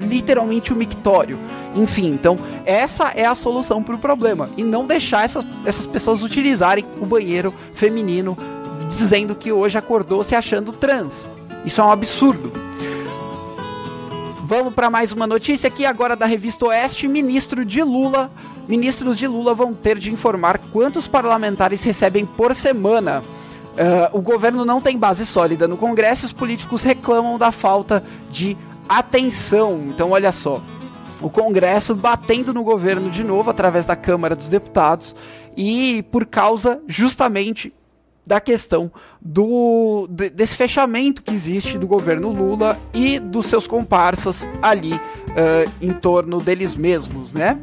literalmente 0.00 0.72
o 0.72 0.76
mictório. 0.76 1.38
Enfim, 1.74 2.12
então 2.12 2.38
essa 2.64 3.08
é 3.16 3.24
a 3.24 3.34
solução 3.34 3.82
para 3.82 3.96
o 3.96 3.98
problema. 3.98 4.48
E 4.56 4.62
não 4.62 4.86
deixar 4.86 5.24
essas, 5.24 5.44
essas 5.66 5.86
pessoas 5.86 6.22
utilizarem 6.22 6.84
o 7.00 7.06
banheiro 7.06 7.52
feminino 7.74 8.38
dizendo 8.88 9.34
que 9.34 9.50
hoje 9.50 9.76
acordou 9.76 10.22
se 10.22 10.36
achando 10.36 10.72
trans. 10.72 11.26
Isso 11.64 11.80
é 11.80 11.84
um 11.84 11.90
absurdo. 11.90 12.52
Vamos 14.44 14.72
para 14.72 14.88
mais 14.88 15.12
uma 15.12 15.26
notícia 15.26 15.66
aqui 15.66 15.84
agora 15.84 16.14
da 16.14 16.26
revista 16.26 16.66
Oeste. 16.66 17.08
Ministro 17.08 17.64
de 17.64 17.82
Lula, 17.82 18.30
ministros 18.68 19.18
de 19.18 19.26
Lula 19.26 19.54
vão 19.54 19.72
ter 19.72 19.98
de 19.98 20.12
informar 20.12 20.58
quantos 20.72 21.08
parlamentares 21.08 21.82
recebem 21.82 22.26
por 22.26 22.54
semana. 22.54 23.22
Uh, 23.22 24.18
o 24.18 24.20
governo 24.20 24.64
não 24.64 24.80
tem 24.80 24.98
base 24.98 25.24
sólida 25.24 25.66
no 25.66 25.76
Congresso, 25.76 26.26
os 26.26 26.32
políticos 26.32 26.82
reclamam 26.82 27.38
da 27.38 27.50
falta 27.50 28.04
de 28.30 28.56
atenção. 28.88 29.84
Então, 29.88 30.10
olha 30.10 30.32
só, 30.32 30.60
o 31.20 31.30
Congresso 31.30 31.94
batendo 31.94 32.52
no 32.52 32.62
governo 32.62 33.10
de 33.10 33.24
novo 33.24 33.50
através 33.50 33.86
da 33.86 33.96
Câmara 33.96 34.36
dos 34.36 34.48
Deputados 34.48 35.14
e 35.56 36.04
por 36.10 36.26
causa 36.26 36.80
justamente 36.86 37.72
da 38.26 38.40
questão 38.40 38.92
do 39.20 40.06
desse 40.08 40.54
fechamento 40.54 41.22
que 41.22 41.32
existe 41.32 41.78
do 41.78 41.86
governo 41.86 42.30
Lula 42.30 42.78
e 42.92 43.18
dos 43.18 43.46
seus 43.46 43.66
comparsas 43.66 44.46
ali 44.60 44.92
uh, 44.92 45.70
em 45.80 45.92
torno 45.94 46.38
deles 46.38 46.76
mesmos, 46.76 47.32
né? 47.32 47.58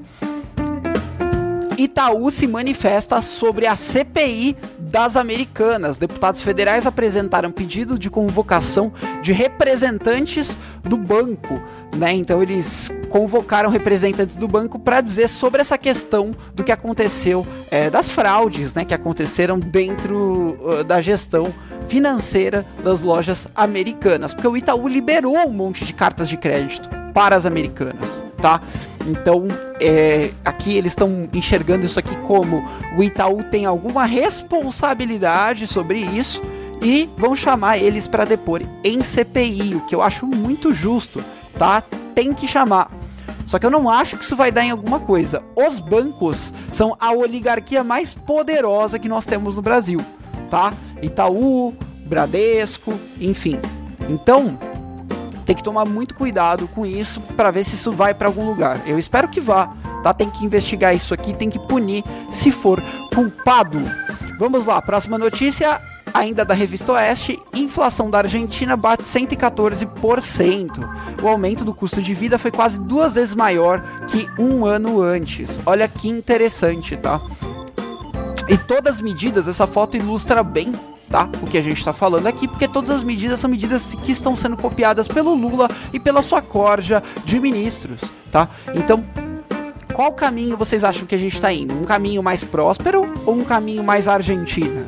Itaú 1.78 2.32
se 2.32 2.48
manifesta 2.48 3.22
sobre 3.22 3.68
a 3.68 3.76
CPI 3.76 4.56
das 4.80 5.18
Americanas. 5.18 5.98
Deputados 5.98 6.42
federais 6.42 6.86
apresentaram 6.86 7.52
pedido 7.52 8.00
de 8.00 8.10
convocação 8.10 8.94
de 9.22 9.32
representantes 9.32 10.58
do 10.84 10.98
banco, 10.98 11.62
né? 11.96 12.14
Então 12.14 12.42
eles 12.42 12.90
convocaram 13.10 13.70
representantes 13.70 14.36
do 14.36 14.48
banco 14.48 14.78
para 14.80 15.02
dizer 15.02 15.28
sobre 15.28 15.62
essa 15.62 15.78
questão 15.78 16.36
do 16.54 16.64
que 16.64 16.72
aconteceu, 16.72 17.46
é, 17.70 17.90
das 17.90 18.10
fraudes, 18.10 18.74
né? 18.74 18.86
Que 18.86 18.94
aconteceram 18.94 19.60
dentro 19.60 20.58
uh, 20.62 20.84
da 20.84 21.02
gestão 21.02 21.54
financeira 21.88 22.66
das 22.84 23.02
lojas 23.02 23.48
americanas, 23.56 24.34
porque 24.34 24.48
o 24.48 24.58
Itaú 24.58 24.88
liberou 24.88 25.38
um 25.38 25.52
monte 25.52 25.86
de 25.86 25.94
cartas 25.94 26.28
de 26.28 26.38
crédito 26.38 26.90
para 27.14 27.36
as 27.36 27.46
americanas, 27.46 28.24
tá? 28.42 28.62
Então, 29.06 29.48
é, 29.80 30.32
aqui 30.44 30.76
eles 30.76 30.94
estão 30.94 31.30
enxergando 31.32 31.86
isso 31.86 32.00
aqui 32.00 32.16
como 32.28 32.64
o 32.98 33.04
Itaú 33.04 33.44
tem 33.44 33.66
alguma 33.66 34.06
responsabilidade 34.06 35.68
sobre 35.68 36.00
isso 36.00 36.42
e 36.82 37.10
vão 37.18 37.36
chamar 37.36 37.78
eles 37.78 38.08
para 38.08 38.26
depor 38.26 38.62
em 38.84 39.04
CPI, 39.04 39.76
o 39.76 39.86
que 39.86 39.96
eu 39.96 40.02
acho 40.02 40.26
muito 40.26 40.74
justo, 40.74 41.24
tá? 41.58 41.82
Tem 42.14 42.34
que 42.34 42.48
chamar. 42.48 42.92
Só 43.46 43.60
que 43.60 43.66
eu 43.66 43.72
não 43.72 43.90
acho 43.90 44.18
que 44.18 44.24
isso 44.24 44.36
vai 44.36 44.52
dar 44.52 44.64
em 44.64 44.72
alguma 44.72 45.00
coisa. 45.00 45.44
Os 45.56 45.80
bancos 45.80 46.52
são 46.72 46.96
a 47.00 47.12
oligarquia 47.12 47.84
mais 47.84 48.14
poderosa 48.14 48.98
que 48.98 49.08
nós 49.08 49.26
temos 49.26 49.56
no 49.56 49.62
Brasil, 49.62 50.04
tá? 50.50 50.74
Itaú, 51.02 51.74
Bradesco, 52.06 53.00
enfim. 53.20 53.60
Então, 54.10 54.58
tem 55.46 55.56
que 55.56 55.64
tomar 55.64 55.86
muito 55.86 56.16
cuidado 56.16 56.68
com 56.68 56.86
isso 56.86 57.22
para 57.22 57.52
ver 57.52 57.64
se 57.64 57.76
isso 57.76 57.92
vai 57.92 58.14
para 58.14 58.28
algum 58.28 58.46
lugar. 58.46 58.82
Eu 58.86 58.98
espero 58.98 59.28
que 59.28 59.40
vá, 59.40 59.68
tá? 60.04 60.14
Tem 60.14 60.30
que 60.30 60.44
investigar 60.44 60.96
isso 60.96 61.14
aqui, 61.14 61.34
tem 61.34 61.50
que 61.50 61.60
punir 61.60 62.04
se 62.32 62.52
for 62.52 62.82
culpado. 63.14 63.80
Vamos 64.40 64.66
lá, 64.66 64.82
próxima 64.82 65.18
notícia 65.18 65.80
ainda 66.16 66.46
da 66.46 66.54
revista 66.54 66.94
Oeste, 66.94 67.38
inflação 67.54 68.10
da 68.10 68.20
Argentina 68.20 68.78
bate 68.78 69.04
114%. 69.04 71.22
O 71.22 71.28
aumento 71.28 71.66
do 71.66 71.74
custo 71.74 72.02
de 72.02 72.14
vida 72.14 72.40
foi 72.40 72.52
quase 72.52 72.80
duas 72.80 73.16
vezes 73.16 73.36
maior 73.36 73.84
que 74.08 74.26
um 74.40 74.66
ano 74.66 75.02
antes. 75.02 75.60
Olha 75.66 75.90
que 75.90 76.08
interessante, 76.08 76.96
tá? 76.96 77.22
E 78.48 78.58
todas 78.58 78.96
as 78.96 79.02
medidas, 79.02 79.48
essa 79.48 79.68
foto 79.68 79.98
ilustra 79.98 80.42
bem 80.42 80.74
tá? 81.10 81.30
O 81.42 81.48
que 81.48 81.58
a 81.58 81.62
gente 81.62 81.78
está 81.78 81.94
falando 81.94 82.28
aqui, 82.28 82.48
porque 82.48 82.68
todas 82.68 82.90
as 82.90 83.04
medidas 83.04 83.40
são 83.40 83.50
medidas 83.50 83.96
que 84.04 84.12
estão 84.12 84.36
sendo 84.36 84.58
copiadas 84.58 85.08
pelo 85.08 85.34
Lula 85.34 85.70
e 85.94 86.00
pela 86.00 86.22
sua 86.22 86.42
corja 86.42 87.02
de 87.24 87.40
ministros, 87.40 88.02
tá? 88.32 88.50
Então, 88.74 89.04
qual 89.94 90.12
caminho 90.12 90.58
vocês 90.58 90.84
acham 90.84 91.06
que 91.06 91.16
a 91.16 91.18
gente 91.18 91.36
está 91.36 91.54
indo? 91.54 91.74
Um 91.74 91.84
caminho 91.84 92.22
mais 92.22 92.44
próspero 92.44 93.12
ou 93.26 93.36
um 93.36 93.44
caminho 93.44 93.84
mais 93.84 94.08
Argentina? 94.08 94.86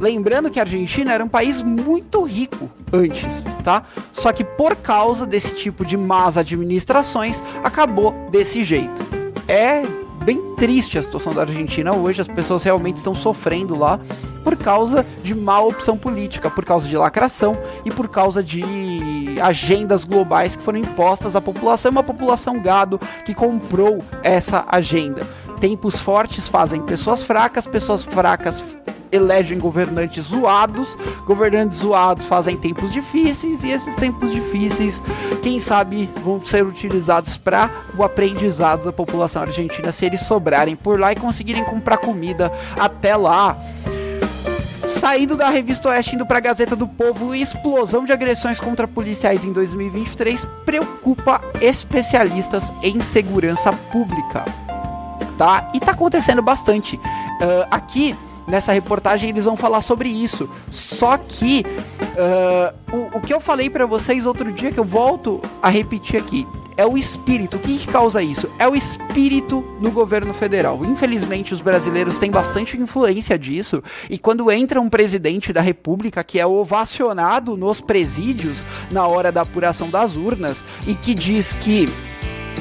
Lembrando 0.00 0.50
que 0.50 0.58
a 0.58 0.62
Argentina 0.62 1.12
era 1.12 1.24
um 1.24 1.28
país 1.28 1.62
muito 1.62 2.22
rico 2.22 2.70
antes, 2.92 3.44
tá? 3.62 3.82
Só 4.12 4.32
que 4.32 4.42
por 4.42 4.76
causa 4.76 5.26
desse 5.26 5.54
tipo 5.54 5.84
de 5.84 5.96
más 5.96 6.38
administrações, 6.38 7.42
acabou 7.62 8.12
desse 8.30 8.62
jeito. 8.62 9.00
É 9.46 9.82
bem 10.24 10.54
triste 10.56 10.98
a 10.98 11.02
situação 11.02 11.34
da 11.34 11.42
Argentina 11.42 11.92
hoje, 11.94 12.20
as 12.20 12.28
pessoas 12.28 12.62
realmente 12.62 12.96
estão 12.96 13.14
sofrendo 13.14 13.76
lá 13.76 13.98
por 14.44 14.56
causa 14.56 15.04
de 15.22 15.34
má 15.34 15.60
opção 15.60 15.96
política, 15.96 16.50
por 16.50 16.64
causa 16.64 16.88
de 16.88 16.96
lacração 16.96 17.58
e 17.84 17.90
por 17.90 18.08
causa 18.08 18.42
de 18.42 19.38
agendas 19.42 20.04
globais 20.04 20.56
que 20.56 20.62
foram 20.62 20.78
impostas 20.78 21.34
à 21.34 21.40
população, 21.40 21.90
uma 21.90 22.02
população 22.02 22.60
gado 22.60 22.98
que 23.24 23.34
comprou 23.34 24.02
essa 24.22 24.64
agenda. 24.68 25.26
Tempos 25.60 25.98
fortes 25.98 26.48
fazem 26.48 26.80
pessoas 26.80 27.22
fracas, 27.22 27.66
pessoas 27.66 28.04
fracas 28.04 28.64
elegem 29.12 29.58
governantes 29.58 30.24
zoados, 30.24 30.96
governantes 31.26 31.78
zoados 31.78 32.24
fazem 32.24 32.56
tempos 32.56 32.92
difíceis 32.92 33.62
e 33.64 33.70
esses 33.70 33.96
tempos 33.96 34.32
difíceis, 34.32 35.02
quem 35.42 35.58
sabe, 35.60 36.10
vão 36.22 36.42
ser 36.42 36.66
utilizados 36.66 37.36
para 37.36 37.70
o 37.96 38.02
aprendizado 38.02 38.84
da 38.84 38.92
população 38.92 39.42
argentina 39.42 39.92
se 39.92 40.06
eles 40.06 40.22
sobrarem 40.22 40.76
por 40.76 40.98
lá 40.98 41.12
e 41.12 41.16
conseguirem 41.16 41.64
comprar 41.64 41.98
comida 41.98 42.52
até 42.78 43.16
lá. 43.16 43.56
Saindo 44.88 45.36
da 45.36 45.48
revista 45.48 45.88
Oeste 45.88 46.16
indo 46.16 46.26
para 46.26 46.38
a 46.38 46.40
Gazeta 46.40 46.74
do 46.74 46.86
Povo, 46.86 47.34
explosão 47.34 48.04
de 48.04 48.12
agressões 48.12 48.58
contra 48.58 48.88
policiais 48.88 49.44
em 49.44 49.52
2023 49.52 50.44
preocupa 50.64 51.40
especialistas 51.60 52.72
em 52.82 53.00
segurança 53.00 53.72
pública. 53.72 54.44
Tá? 55.38 55.70
E 55.72 55.80
tá 55.80 55.92
acontecendo 55.92 56.42
bastante. 56.42 56.96
Uh, 56.96 57.66
aqui 57.70 58.16
nessa 58.50 58.72
reportagem 58.72 59.30
eles 59.30 59.44
vão 59.44 59.56
falar 59.56 59.80
sobre 59.80 60.08
isso. 60.08 60.48
Só 60.70 61.16
que 61.16 61.64
uh, 62.00 62.96
o, 62.96 63.18
o, 63.18 63.20
que 63.20 63.32
eu 63.32 63.40
falei 63.40 63.70
para 63.70 63.86
vocês 63.86 64.26
outro 64.26 64.52
dia, 64.52 64.72
que 64.72 64.78
eu 64.80 64.84
volto 64.84 65.40
a 65.62 65.68
repetir 65.68 66.20
aqui, 66.20 66.46
é 66.76 66.86
o 66.86 66.96
espírito. 66.96 67.56
O 67.56 67.60
que, 67.60 67.78
que, 67.78 67.86
causa 67.86 68.22
isso? 68.22 68.50
É 68.58 68.66
o 68.66 68.74
espírito 68.74 69.62
no 69.80 69.90
governo 69.90 70.32
federal. 70.32 70.82
Infelizmente, 70.84 71.52
os 71.52 71.60
brasileiros 71.60 72.16
têm 72.16 72.30
bastante 72.30 72.76
influência 72.76 73.38
disso. 73.38 73.82
E 74.08 74.18
quando 74.18 74.50
entra 74.50 74.80
um 74.80 74.88
presidente 74.88 75.52
da 75.52 75.60
república 75.60 76.24
que 76.24 76.40
é 76.40 76.46
ovacionado 76.46 77.56
nos 77.56 77.80
presídios 77.80 78.64
na 78.90 79.06
hora 79.06 79.30
da 79.30 79.42
apuração 79.42 79.90
das 79.90 80.16
urnas 80.16 80.64
e 80.86 80.94
que 80.94 81.14
diz 81.14 81.52
que 81.52 81.86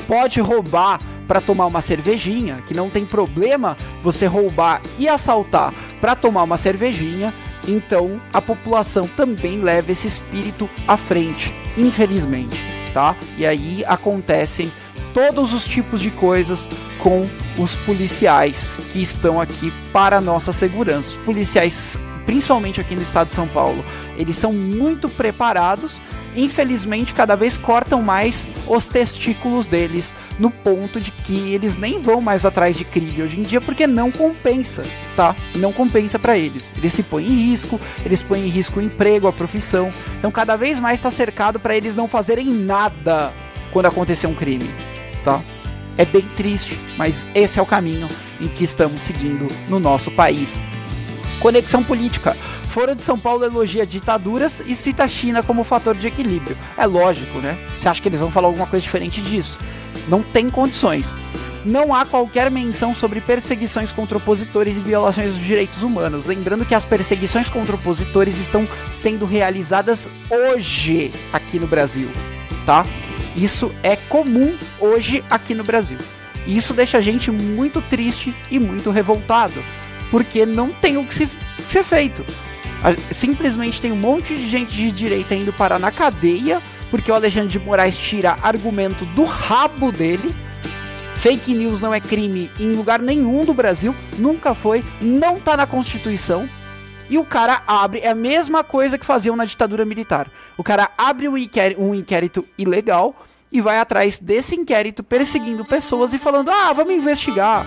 pode 0.05 0.41
roubar 0.41 0.99
para 1.29 1.39
tomar 1.39 1.67
uma 1.67 1.79
cervejinha, 1.79 2.63
que 2.65 2.73
não 2.73 2.89
tem 2.89 3.05
problema 3.05 3.77
você 4.01 4.25
roubar 4.25 4.81
e 4.97 5.07
assaltar 5.07 5.71
para 6.01 6.15
tomar 6.15 6.41
uma 6.41 6.57
cervejinha, 6.57 7.31
então 7.67 8.19
a 8.33 8.41
população 8.41 9.07
também 9.15 9.61
leva 9.61 9.91
esse 9.91 10.07
espírito 10.07 10.67
à 10.87 10.97
frente, 10.97 11.53
infelizmente, 11.77 12.59
tá? 12.95 13.15
E 13.37 13.45
aí 13.45 13.85
acontecem 13.85 14.71
todos 15.13 15.53
os 15.53 15.65
tipos 15.65 16.01
de 16.01 16.09
coisas 16.09 16.67
com 17.03 17.29
os 17.59 17.75
policiais 17.75 18.79
que 18.91 18.99
estão 18.99 19.39
aqui 19.39 19.71
para 19.93 20.19
nossa 20.19 20.51
segurança. 20.51 21.09
Os 21.19 21.25
policiais, 21.25 21.95
principalmente 22.29 22.79
aqui 22.79 22.95
no 22.95 23.01
estado 23.01 23.29
de 23.29 23.33
São 23.33 23.47
Paulo, 23.47 23.83
eles 24.15 24.37
são 24.37 24.53
muito 24.53 25.09
preparados 25.09 25.99
infelizmente 26.35 27.11
cada 27.11 27.35
vez 27.35 27.57
cortam 27.57 28.03
mais 28.03 28.47
os 28.67 28.85
testículos 28.85 29.65
deles 29.65 30.13
no 30.37 30.51
ponto 30.51 31.01
de 31.01 31.09
que 31.09 31.55
eles 31.55 31.75
nem 31.75 31.97
vão 31.97 32.21
mais 32.21 32.45
atrás 32.45 32.77
de 32.77 32.85
crime 32.85 33.23
hoje 33.23 33.39
em 33.39 33.41
dia 33.41 33.59
porque 33.59 33.87
não 33.87 34.11
compensa, 34.11 34.83
tá? 35.15 35.35
Não 35.55 35.73
compensa 35.73 36.19
para 36.19 36.37
eles. 36.37 36.71
Eles 36.77 36.93
se 36.93 37.01
põem 37.01 37.25
em 37.25 37.49
risco, 37.49 37.81
eles 38.05 38.21
põem 38.21 38.45
em 38.45 38.49
risco 38.49 38.79
o 38.79 38.83
emprego, 38.83 39.27
a 39.27 39.33
profissão. 39.33 39.91
Então 40.19 40.29
cada 40.29 40.55
vez 40.55 40.79
mais 40.79 40.99
está 40.99 41.09
cercado 41.09 41.59
para 41.59 41.75
eles 41.75 41.95
não 41.95 42.07
fazerem 42.07 42.45
nada 42.45 43.33
quando 43.73 43.87
acontecer 43.87 44.27
um 44.27 44.35
crime, 44.35 44.69
tá? 45.23 45.41
É 45.97 46.05
bem 46.05 46.21
triste, 46.35 46.79
mas 46.95 47.27
esse 47.33 47.57
é 47.57 47.61
o 47.61 47.65
caminho 47.65 48.07
em 48.39 48.47
que 48.47 48.63
estamos 48.63 49.01
seguindo 49.01 49.47
no 49.67 49.79
nosso 49.79 50.11
país. 50.11 50.59
Conexão 51.39 51.83
política. 51.83 52.35
Foro 52.67 52.93
de 52.93 53.01
São 53.01 53.17
Paulo 53.17 53.45
elogia 53.45 53.85
ditaduras 53.85 54.61
e 54.65 54.75
cita 54.75 55.05
a 55.05 55.07
China 55.07 55.41
como 55.41 55.63
fator 55.63 55.95
de 55.95 56.07
equilíbrio. 56.07 56.57
É 56.77 56.85
lógico, 56.85 57.39
né? 57.39 57.57
Você 57.77 57.87
acha 57.87 58.01
que 58.01 58.09
eles 58.09 58.19
vão 58.19 58.31
falar 58.31 58.47
alguma 58.47 58.67
coisa 58.67 58.83
diferente 58.83 59.21
disso? 59.21 59.57
Não 60.07 60.21
tem 60.21 60.49
condições. 60.49 61.15
Não 61.65 61.93
há 61.93 62.05
qualquer 62.05 62.51
menção 62.51 62.93
sobre 62.93 63.21
perseguições 63.21 63.91
contra 63.91 64.17
opositores 64.17 64.77
e 64.77 64.81
violações 64.81 65.33
dos 65.33 65.43
direitos 65.43 65.81
humanos. 65.81 66.25
Lembrando 66.25 66.65
que 66.65 66.75
as 66.75 66.85
perseguições 66.85 67.49
contra 67.49 67.75
opositores 67.75 68.37
estão 68.37 68.67
sendo 68.87 69.25
realizadas 69.25 70.09
hoje 70.29 71.11
aqui 71.33 71.59
no 71.59 71.67
Brasil, 71.67 72.09
tá? 72.65 72.85
Isso 73.35 73.73
é 73.83 73.95
comum 73.95 74.57
hoje 74.79 75.23
aqui 75.29 75.53
no 75.53 75.63
Brasil. 75.63 75.97
E 76.45 76.57
isso 76.57 76.73
deixa 76.73 76.97
a 76.97 77.01
gente 77.01 77.29
muito 77.29 77.81
triste 77.81 78.33
e 78.49 78.57
muito 78.57 78.89
revoltado, 78.89 79.63
porque 80.11 80.45
não 80.45 80.71
tem 80.71 80.97
o 80.97 81.05
que 81.05 81.13
se, 81.13 81.29
ser 81.67 81.83
feito. 81.83 82.25
Simplesmente 83.11 83.81
tem 83.81 83.91
um 83.91 83.97
monte 83.97 84.35
de 84.35 84.47
gente 84.47 84.75
de 84.75 84.91
direita 84.91 85.35
indo 85.35 85.51
parar 85.51 85.79
na 85.79 85.91
cadeia 85.91 86.61
porque 86.89 87.11
o 87.11 87.15
Alexandre 87.15 87.49
de 87.49 87.59
Moraes 87.59 87.97
tira 87.97 88.37
argumento 88.41 89.05
do 89.05 89.23
rabo 89.23 89.91
dele. 89.91 90.33
Fake 91.17 91.53
news 91.53 91.81
não 91.81 91.93
é 91.93 91.99
crime 91.99 92.49
em 92.59 92.71
lugar 92.71 92.99
nenhum 93.01 93.43
do 93.43 93.53
Brasil, 93.53 93.93
nunca 94.17 94.55
foi, 94.55 94.83
não 95.01 95.39
tá 95.39 95.57
na 95.57 95.67
Constituição. 95.67 96.49
E 97.09 97.17
o 97.17 97.25
cara 97.25 97.61
abre, 97.67 97.99
é 97.99 98.09
a 98.09 98.15
mesma 98.15 98.63
coisa 98.63 98.97
que 98.97 99.05
faziam 99.05 99.35
na 99.35 99.43
ditadura 99.43 99.83
militar. 99.83 100.31
O 100.57 100.63
cara 100.63 100.91
abre 100.97 101.27
um 101.27 101.37
inquérito, 101.37 101.81
um 101.81 101.93
inquérito 101.93 102.45
ilegal 102.57 103.25
e 103.51 103.59
vai 103.61 103.79
atrás 103.79 104.19
desse 104.19 104.55
inquérito 104.55 105.03
perseguindo 105.03 105.65
pessoas 105.65 106.13
e 106.13 106.19
falando: 106.19 106.49
ah, 106.49 106.71
vamos 106.71 106.93
investigar. 106.93 107.65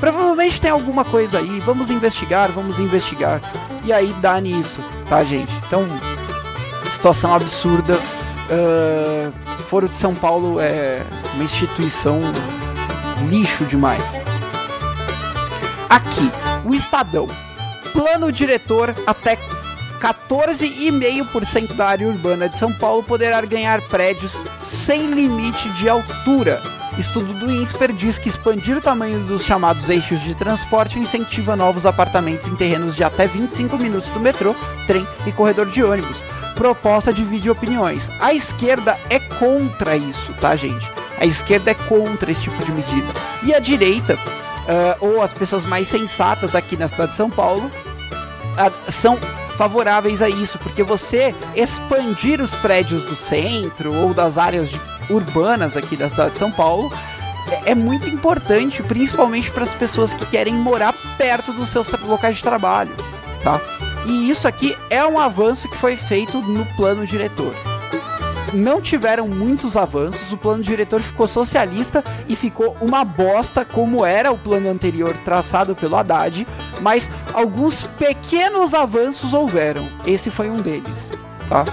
Provavelmente 0.00 0.60
tem 0.60 0.70
alguma 0.70 1.04
coisa 1.04 1.38
aí, 1.38 1.60
vamos 1.60 1.90
investigar, 1.90 2.50
vamos 2.50 2.78
investigar. 2.78 3.40
e 3.84 3.92
aí 3.92 4.12
dá 4.14 4.40
nisso, 4.40 4.80
tá, 5.08 5.22
gente? 5.22 5.54
Então, 5.66 5.86
situação 6.90 7.34
absurda. 7.34 7.98
Uh, 8.50 9.32
Foro 9.70 9.88
de 9.88 9.96
São 9.96 10.16
Paulo 10.16 10.58
é 10.58 11.02
uma 11.34 11.44
instituição 11.44 12.20
lixo 13.28 13.64
demais. 13.64 14.02
Aqui, 15.88 16.32
o 16.64 16.74
Estadão. 16.74 17.28
Plano 17.92 18.32
diretor 18.32 18.92
até 19.06 19.38
14,5% 20.00 21.74
da 21.74 21.86
área 21.86 22.08
urbana 22.08 22.48
de 22.48 22.58
São 22.58 22.72
Paulo 22.72 23.02
poderá 23.02 23.40
ganhar 23.42 23.80
prédios 23.82 24.44
sem 24.58 25.06
limite 25.06 25.68
de 25.70 25.88
altura. 25.88 26.60
Estudo 27.00 27.32
do 27.32 27.50
INSPER 27.50 27.94
diz 27.94 28.18
que 28.18 28.28
expandir 28.28 28.76
o 28.76 28.80
tamanho 28.80 29.20
dos 29.20 29.42
chamados 29.42 29.88
eixos 29.88 30.20
de 30.20 30.34
transporte 30.34 30.98
incentiva 30.98 31.56
novos 31.56 31.86
apartamentos 31.86 32.46
em 32.46 32.54
terrenos 32.54 32.94
de 32.94 33.02
até 33.02 33.26
25 33.26 33.78
minutos 33.78 34.10
do 34.10 34.20
metrô, 34.20 34.54
trem 34.86 35.06
e 35.26 35.32
corredor 35.32 35.64
de 35.64 35.82
ônibus. 35.82 36.22
Proposta 36.54 37.10
divide 37.10 37.48
opiniões. 37.48 38.10
A 38.20 38.34
esquerda 38.34 39.00
é 39.08 39.18
contra 39.18 39.96
isso, 39.96 40.34
tá, 40.42 40.54
gente? 40.54 40.86
A 41.18 41.24
esquerda 41.24 41.70
é 41.70 41.74
contra 41.74 42.30
esse 42.30 42.42
tipo 42.42 42.62
de 42.62 42.70
medida. 42.70 43.08
E 43.44 43.54
a 43.54 43.58
direita, 43.58 44.16
uh, 44.16 44.96
ou 45.00 45.22
as 45.22 45.32
pessoas 45.32 45.64
mais 45.64 45.88
sensatas 45.88 46.54
aqui 46.54 46.76
na 46.76 46.86
cidade 46.86 47.12
de 47.12 47.16
São 47.16 47.30
Paulo, 47.30 47.64
uh, 47.64 48.90
são 48.92 49.18
favoráveis 49.60 50.22
a 50.22 50.28
isso, 50.30 50.58
porque 50.58 50.82
você 50.82 51.34
expandir 51.54 52.40
os 52.40 52.54
prédios 52.54 53.02
do 53.02 53.14
centro 53.14 53.92
ou 53.94 54.14
das 54.14 54.38
áreas 54.38 54.70
de, 54.70 54.80
urbanas 55.10 55.76
aqui 55.76 55.98
da 55.98 56.08
cidade 56.08 56.32
de 56.32 56.38
São 56.38 56.50
Paulo 56.50 56.90
é, 57.66 57.72
é 57.72 57.74
muito 57.74 58.08
importante, 58.08 58.82
principalmente 58.82 59.50
para 59.50 59.64
as 59.64 59.74
pessoas 59.74 60.14
que 60.14 60.24
querem 60.24 60.54
morar 60.54 60.94
perto 61.18 61.52
dos 61.52 61.68
seus 61.68 61.90
locais 62.02 62.36
de 62.36 62.42
trabalho, 62.42 62.96
tá? 63.42 63.60
E 64.06 64.30
isso 64.30 64.48
aqui 64.48 64.74
é 64.88 65.04
um 65.04 65.18
avanço 65.18 65.68
que 65.68 65.76
foi 65.76 65.94
feito 65.94 66.40
no 66.40 66.64
plano 66.74 67.06
diretor 67.06 67.54
não 68.52 68.80
tiveram 68.80 69.28
muitos 69.28 69.76
avanços, 69.76 70.32
o 70.32 70.36
plano 70.36 70.62
diretor 70.62 71.00
ficou 71.00 71.28
socialista 71.28 72.02
e 72.28 72.34
ficou 72.34 72.76
uma 72.80 73.04
bosta 73.04 73.64
como 73.64 74.04
era 74.04 74.32
o 74.32 74.38
plano 74.38 74.68
anterior 74.68 75.14
traçado 75.24 75.74
pelo 75.74 75.96
Haddad, 75.96 76.46
mas 76.80 77.08
alguns 77.32 77.84
pequenos 77.98 78.74
avanços 78.74 79.34
houveram. 79.34 79.88
Esse 80.06 80.30
foi 80.30 80.50
um 80.50 80.60
deles, 80.60 81.12
tá? 81.48 81.64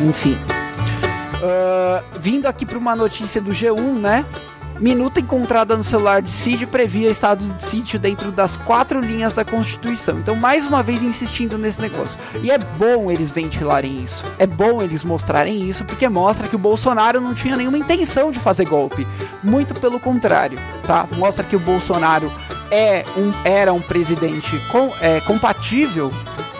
Enfim. 0.00 0.38
Uh, 1.36 2.18
vindo 2.18 2.46
aqui 2.46 2.64
para 2.64 2.78
uma 2.78 2.96
notícia 2.96 3.40
do 3.40 3.50
G1, 3.50 3.98
né? 3.98 4.24
Minuta 4.78 5.20
encontrada 5.20 5.74
no 5.74 5.82
celular 5.82 6.20
de 6.20 6.30
Cid 6.30 6.66
previa 6.66 7.10
estado 7.10 7.42
de 7.42 7.62
sítio 7.62 7.98
dentro 7.98 8.30
das 8.30 8.58
quatro 8.58 9.00
linhas 9.00 9.32
da 9.32 9.42
Constituição. 9.42 10.18
Então, 10.18 10.36
mais 10.36 10.66
uma 10.66 10.82
vez, 10.82 11.02
insistindo 11.02 11.56
nesse 11.56 11.80
negócio. 11.80 12.18
E 12.42 12.50
é 12.50 12.58
bom 12.58 13.10
eles 13.10 13.30
ventilarem 13.30 14.04
isso. 14.04 14.22
É 14.38 14.46
bom 14.46 14.82
eles 14.82 15.02
mostrarem 15.02 15.66
isso, 15.66 15.82
porque 15.84 16.06
mostra 16.10 16.46
que 16.46 16.56
o 16.56 16.58
Bolsonaro 16.58 17.22
não 17.22 17.34
tinha 17.34 17.56
nenhuma 17.56 17.78
intenção 17.78 18.30
de 18.30 18.38
fazer 18.38 18.66
golpe. 18.66 19.06
Muito 19.42 19.74
pelo 19.80 19.98
contrário, 19.98 20.58
tá? 20.86 21.08
Mostra 21.12 21.42
que 21.42 21.56
o 21.56 21.60
Bolsonaro 21.60 22.30
é 22.70 23.02
um, 23.16 23.32
era 23.44 23.72
um 23.72 23.80
presidente 23.80 24.60
com, 24.70 24.92
é, 25.00 25.20
compatível 25.22 26.12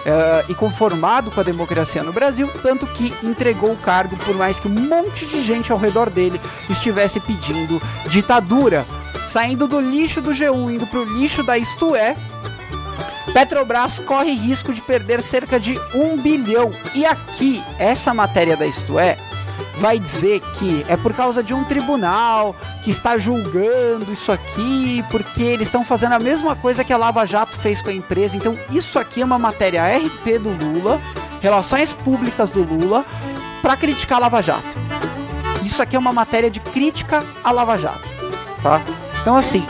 uh, 0.07 0.49
e 0.49 0.55
conformado 0.55 1.29
com 1.29 1.39
a 1.39 1.43
democracia 1.43 2.03
no 2.03 2.13
Brasil, 2.13 2.49
tanto 2.63 2.87
que 2.87 3.13
entregou 3.21 3.73
o 3.73 3.77
cargo 3.77 4.15
por 4.17 4.35
mais 4.35 4.59
que 4.59 4.67
um 4.67 4.71
monte 4.71 5.25
de 5.25 5.41
gente 5.41 5.71
ao 5.71 5.77
redor 5.77 6.09
dele 6.09 6.39
estivesse 6.69 7.19
pedindo 7.19 7.81
ditadura. 8.07 8.85
Saindo 9.27 9.67
do 9.67 9.79
lixo 9.79 10.21
do 10.21 10.31
G1, 10.31 10.75
indo 10.75 10.87
pro 10.87 11.03
lixo 11.03 11.43
da 11.43 11.57
Isto 11.57 11.95
É, 11.95 12.15
Petrobras 13.33 13.99
corre 13.99 14.31
risco 14.31 14.73
de 14.73 14.81
perder 14.81 15.21
cerca 15.21 15.59
de 15.59 15.77
um 15.93 16.17
bilhão. 16.17 16.71
E 16.95 17.05
aqui, 17.05 17.61
essa 17.77 18.13
matéria 18.13 18.55
da 18.55 18.65
Isto 18.65 18.97
É 18.97 19.26
vai 19.79 19.99
dizer 19.99 20.41
que 20.53 20.85
é 20.87 20.97
por 20.97 21.13
causa 21.13 21.43
de 21.43 21.53
um 21.53 21.63
tribunal 21.63 22.55
que 22.83 22.89
está 22.89 23.17
julgando 23.17 24.11
isso 24.11 24.31
aqui, 24.31 25.03
porque 25.09 25.43
eles 25.43 25.67
estão 25.67 25.85
fazendo 25.85 26.13
a 26.13 26.19
mesma 26.19 26.55
coisa 26.55 26.83
que 26.83 26.91
a 26.91 26.97
Lava 26.97 27.25
Jato 27.25 27.55
fez 27.57 27.81
com 27.81 27.89
a 27.89 27.93
empresa. 27.93 28.35
Então, 28.35 28.57
isso 28.71 28.97
aqui 28.97 29.21
é 29.21 29.25
uma 29.25 29.39
matéria 29.39 29.83
RP 29.97 30.39
do 30.39 30.49
Lula, 30.49 30.99
Relações 31.41 31.93
Públicas 31.93 32.49
do 32.49 32.63
Lula, 32.63 33.05
para 33.61 33.77
criticar 33.77 34.17
a 34.17 34.21
Lava 34.21 34.41
Jato. 34.41 34.77
Isso 35.63 35.81
aqui 35.81 35.95
é 35.95 35.99
uma 35.99 36.13
matéria 36.13 36.49
de 36.49 36.59
crítica 36.59 37.23
à 37.43 37.51
Lava 37.51 37.77
Jato, 37.77 38.07
tá? 38.63 38.81
Então, 39.21 39.35
assim, 39.35 39.65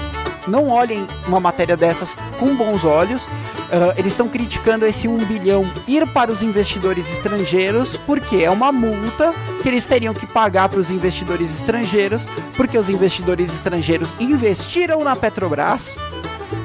não 0.48 0.70
olhem 0.70 1.06
uma 1.28 1.40
matéria 1.40 1.76
dessas 1.76 2.16
com 2.40 2.56
bons 2.56 2.84
olhos. 2.84 3.28
Uh, 3.68 3.92
eles 3.98 4.14
estão 4.14 4.30
criticando 4.30 4.86
esse 4.86 5.10
1 5.10 5.18
bilhão 5.26 5.70
ir 5.88 6.08
para 6.08 6.32
os 6.32 6.42
investidores 6.42 7.12
estrangeiros, 7.12 7.98
porque 8.06 8.38
é 8.38 8.50
uma 8.50 8.72
multa 8.72 9.34
que 9.62 9.68
eles 9.68 9.86
teriam 9.86 10.14
que 10.14 10.26
pagar 10.26 10.70
para 10.70 10.80
os 10.80 10.90
investidores 10.90 11.54
estrangeiros, 11.54 12.26
porque 12.56 12.78
os 12.78 12.90
investidores 12.90 13.54
estrangeiros 13.54 14.16
investiram 14.20 15.04
na 15.04 15.18
Petrobras 15.18 15.98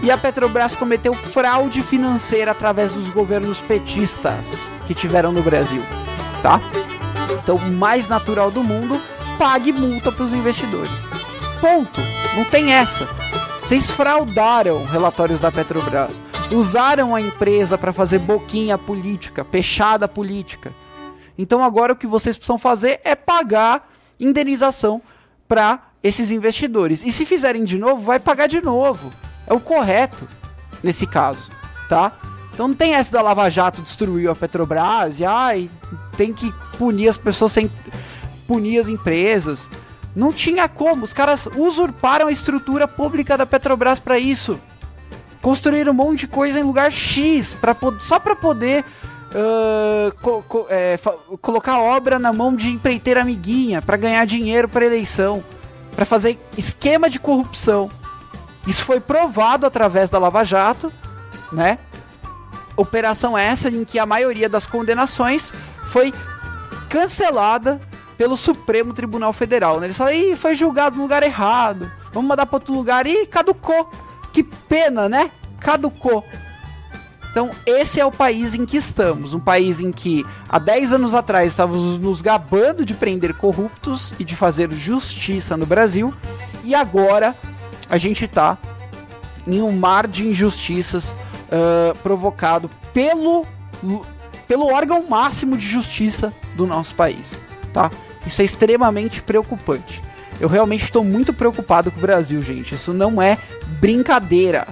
e 0.00 0.10
a 0.10 0.18
Petrobras 0.18 0.76
cometeu 0.76 1.12
fraude 1.12 1.82
financeira 1.82 2.52
através 2.52 2.92
dos 2.92 3.08
governos 3.08 3.60
petistas 3.60 4.68
que 4.86 4.94
tiveram 4.94 5.32
no 5.32 5.42
Brasil, 5.42 5.82
tá? 6.40 6.60
Então, 7.42 7.58
mais 7.58 8.08
natural 8.08 8.50
do 8.50 8.62
mundo, 8.62 9.00
pague 9.38 9.72
multa 9.72 10.12
para 10.12 10.24
os 10.24 10.32
investidores. 10.32 11.00
Ponto. 11.60 12.00
Não 12.36 12.44
tem 12.44 12.72
essa. 12.72 13.08
Vocês 13.60 13.90
fraudaram 13.90 14.84
relatórios 14.84 15.40
da 15.40 15.52
Petrobras, 15.52 16.22
usaram 16.54 17.14
a 17.14 17.20
empresa 17.20 17.78
para 17.78 17.92
fazer 17.92 18.18
boquinha 18.18 18.76
política, 18.76 19.44
peixada 19.44 20.06
política. 20.06 20.72
Então 21.36 21.64
agora 21.64 21.92
o 21.92 21.96
que 21.96 22.06
vocês 22.06 22.36
precisam 22.36 22.58
fazer 22.58 23.00
é 23.04 23.14
pagar 23.14 23.90
indenização 24.20 25.00
para 25.48 25.80
esses 26.02 26.30
investidores. 26.30 27.04
E 27.04 27.12
se 27.12 27.24
fizerem 27.24 27.64
de 27.64 27.78
novo, 27.78 28.02
vai 28.02 28.20
pagar 28.20 28.46
de 28.46 28.60
novo. 28.60 29.12
É 29.46 29.52
o 29.52 29.60
correto 29.60 30.28
nesse 30.82 31.06
caso, 31.06 31.50
tá? 31.88 32.12
Então 32.52 32.68
não 32.68 32.74
tem 32.74 32.94
essa 32.94 33.12
da 33.12 33.22
Lava 33.22 33.48
Jato 33.48 33.82
destruiu 33.82 34.30
a 34.30 34.36
Petrobras 34.36 35.20
e 35.20 35.24
ai, 35.24 35.70
tem 36.16 36.32
que 36.32 36.52
punir 36.76 37.08
as 37.08 37.16
pessoas 37.16 37.52
sem 37.52 37.70
punir 38.46 38.78
as 38.78 38.88
empresas. 38.88 39.70
Não 40.14 40.32
tinha 40.32 40.68
como. 40.68 41.04
Os 41.04 41.14
caras 41.14 41.48
usurparam 41.56 42.26
a 42.26 42.32
estrutura 42.32 42.86
pública 42.86 43.38
da 43.38 43.46
Petrobras 43.46 43.98
para 43.98 44.18
isso. 44.18 44.60
Construíram 45.42 45.92
um 45.92 45.94
monte 45.94 46.20
de 46.20 46.28
coisa 46.28 46.58
em 46.58 46.62
lugar 46.62 46.90
X 46.90 47.52
pra, 47.54 47.76
só 47.98 48.18
para 48.18 48.34
poder 48.34 48.84
uh, 49.32 50.12
co 50.22 50.42
co 50.42 50.66
é, 50.70 50.98
colocar 51.40 51.80
obra 51.80 52.18
na 52.18 52.32
mão 52.32 52.54
de 52.54 52.70
empreiteira 52.70 53.22
amiguinha 53.22 53.82
para 53.82 53.96
ganhar 53.96 54.24
dinheiro 54.24 54.68
para 54.68 54.86
eleição, 54.86 55.42
para 55.94 56.06
fazer 56.06 56.38
esquema 56.56 57.10
de 57.10 57.18
corrupção. 57.18 57.90
Isso 58.66 58.84
foi 58.84 59.00
provado 59.00 59.66
através 59.66 60.08
da 60.08 60.18
Lava 60.18 60.44
Jato, 60.44 60.92
né? 61.50 61.78
Operação 62.76 63.36
essa 63.36 63.68
em 63.68 63.84
que 63.84 63.98
a 63.98 64.06
maioria 64.06 64.48
das 64.48 64.66
condenações 64.66 65.52
foi 65.90 66.14
cancelada 66.88 67.80
pelo 68.16 68.36
Supremo 68.36 68.94
Tribunal 68.94 69.32
Federal. 69.32 69.80
Né? 69.80 69.86
Eles 69.86 69.96
falaram, 69.96 70.16
ih, 70.16 70.36
foi 70.36 70.54
julgado 70.54 70.96
no 70.96 71.02
lugar 71.02 71.22
errado, 71.24 71.90
vamos 72.12 72.28
mandar 72.28 72.46
para 72.46 72.56
outro 72.56 72.72
lugar. 72.72 73.06
Ih, 73.06 73.26
caducou. 73.26 73.90
Que 74.32 74.42
pena, 74.42 75.08
né? 75.08 75.30
Caducou. 75.60 76.24
Então, 77.30 77.50
esse 77.64 77.98
é 77.98 78.04
o 78.04 78.12
país 78.12 78.54
em 78.54 78.66
que 78.66 78.76
estamos. 78.76 79.32
Um 79.32 79.40
país 79.40 79.80
em 79.80 79.90
que 79.90 80.24
há 80.48 80.58
10 80.58 80.92
anos 80.92 81.14
atrás 81.14 81.50
estávamos 81.50 81.98
nos 81.98 82.20
gabando 82.20 82.84
de 82.84 82.92
prender 82.92 83.32
corruptos 83.34 84.12
e 84.18 84.24
de 84.24 84.36
fazer 84.36 84.70
justiça 84.72 85.56
no 85.56 85.64
Brasil. 85.64 86.12
E 86.62 86.74
agora 86.74 87.34
a 87.88 87.96
gente 87.96 88.26
está 88.26 88.58
em 89.46 89.62
um 89.62 89.72
mar 89.72 90.06
de 90.06 90.26
injustiças 90.26 91.12
uh, 91.12 91.96
provocado 92.02 92.70
pelo, 92.92 93.46
pelo 94.46 94.66
órgão 94.66 95.06
máximo 95.08 95.56
de 95.56 95.66
justiça 95.66 96.34
do 96.54 96.66
nosso 96.66 96.94
país. 96.94 97.32
Tá? 97.72 97.90
Isso 98.26 98.42
é 98.42 98.44
extremamente 98.44 99.22
preocupante. 99.22 100.02
Eu 100.42 100.48
realmente 100.48 100.82
estou 100.82 101.04
muito 101.04 101.32
preocupado 101.32 101.88
com 101.92 101.98
o 101.98 102.00
Brasil, 102.00 102.42
gente. 102.42 102.74
Isso 102.74 102.92
não 102.92 103.22
é 103.22 103.38
brincadeira. 103.80 104.66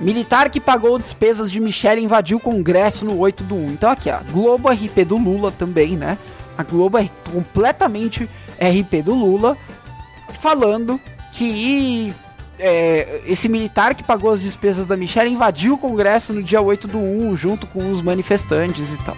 Militar 0.00 0.48
que 0.48 0.60
pagou 0.60 0.96
despesas 0.96 1.50
de 1.50 1.58
Michelle 1.58 2.00
invadiu 2.00 2.38
o 2.38 2.40
Congresso 2.40 3.04
no 3.04 3.18
8 3.18 3.42
do 3.42 3.56
1. 3.56 3.72
Então 3.72 3.90
aqui, 3.90 4.10
ó, 4.10 4.20
Globo 4.30 4.68
RP 4.70 5.04
do 5.04 5.18
Lula 5.18 5.50
também, 5.50 5.96
né? 5.96 6.16
A 6.56 6.62
Globo 6.62 6.98
é 6.98 7.10
completamente 7.32 8.30
RP 8.60 9.02
do 9.02 9.12
Lula, 9.12 9.56
falando 10.40 11.00
que 11.32 12.14
é, 12.60 13.22
esse 13.26 13.48
militar 13.48 13.96
que 13.96 14.04
pagou 14.04 14.30
as 14.30 14.40
despesas 14.40 14.86
da 14.86 14.96
Michelle 14.96 15.32
invadiu 15.32 15.74
o 15.74 15.78
Congresso 15.78 16.32
no 16.32 16.44
dia 16.44 16.60
8 16.60 16.86
do 16.86 16.98
1, 16.98 17.36
junto 17.36 17.66
com 17.66 17.90
os 17.90 18.00
manifestantes 18.02 18.88
e 18.88 18.96
tal. 19.04 19.16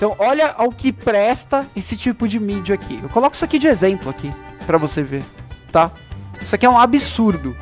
Então, 0.00 0.16
olha 0.18 0.54
ao 0.56 0.72
que 0.72 0.94
presta 0.94 1.66
esse 1.76 1.94
tipo 1.94 2.26
de 2.26 2.40
mídia 2.40 2.74
aqui. 2.74 2.98
Eu 3.02 3.10
coloco 3.10 3.36
isso 3.36 3.44
aqui 3.44 3.58
de 3.58 3.66
exemplo 3.66 4.08
aqui 4.08 4.32
para 4.64 4.78
você 4.78 5.02
ver, 5.02 5.22
tá? 5.70 5.90
Isso 6.40 6.54
aqui 6.54 6.64
é 6.64 6.70
um 6.70 6.78
absurdo. 6.78 7.54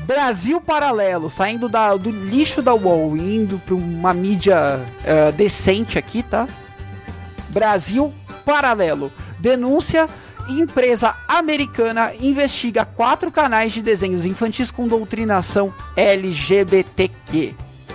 Brasil 0.00 0.60
Paralelo, 0.60 1.30
saindo 1.30 1.66
da, 1.66 1.96
do 1.96 2.10
lixo 2.10 2.60
da 2.60 2.74
UOL, 2.74 3.16
indo 3.16 3.58
para 3.58 3.74
uma 3.74 4.12
mídia 4.12 4.78
uh, 4.78 5.32
decente 5.32 5.96
aqui, 5.96 6.22
tá? 6.22 6.46
Brasil 7.48 8.12
Paralelo. 8.44 9.10
Denúncia 9.38 10.10
empresa 10.46 11.16
americana 11.26 12.12
investiga 12.20 12.84
quatro 12.84 13.32
canais 13.32 13.72
de 13.72 13.80
desenhos 13.80 14.26
infantis 14.26 14.70
com 14.70 14.86
doutrinação 14.86 15.72
LGBTQ, 15.96 17.54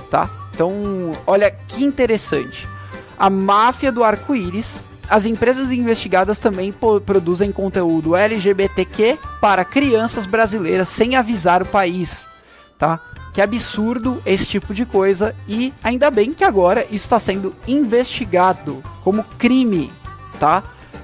tá? 0.09 0.27
Então, 0.51 1.15
olha 1.27 1.51
que 1.51 1.83
interessante. 1.83 2.72
A 3.17 3.29
máfia 3.29 3.91
do 3.91 4.03
arco-íris. 4.03 4.79
As 5.09 5.25
empresas 5.25 5.71
investigadas 5.71 6.39
também 6.39 6.73
produzem 7.05 7.51
conteúdo 7.51 8.15
LGBTQ 8.15 9.19
para 9.41 9.65
crianças 9.65 10.25
brasileiras 10.25 10.87
sem 10.87 11.15
avisar 11.15 11.61
o 11.61 11.65
país, 11.65 12.25
tá? 12.77 12.99
Que 13.33 13.41
absurdo 13.41 14.21
esse 14.25 14.45
tipo 14.45 14.73
de 14.73 14.85
coisa 14.85 15.35
e 15.47 15.73
ainda 15.83 16.09
bem 16.09 16.33
que 16.33 16.43
agora 16.43 16.85
isso 16.85 17.05
está 17.05 17.19
sendo 17.19 17.53
investigado 17.67 18.81
como 19.03 19.25
crime, 19.37 19.91
tá? 20.39 20.63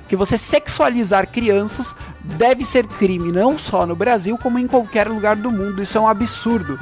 que 0.09 0.15
você 0.15 0.39
sexualizar 0.39 1.27
crianças 1.27 1.95
deve 2.23 2.65
ser 2.65 2.87
crime 2.87 3.31
não 3.31 3.59
só 3.59 3.85
no 3.85 3.95
Brasil, 3.95 4.37
como 4.39 4.57
em 4.57 4.67
qualquer 4.67 5.07
lugar 5.07 5.35
do 5.35 5.51
mundo. 5.51 5.83
Isso 5.83 5.99
é 5.99 6.01
um 6.01 6.07
absurdo. 6.07 6.79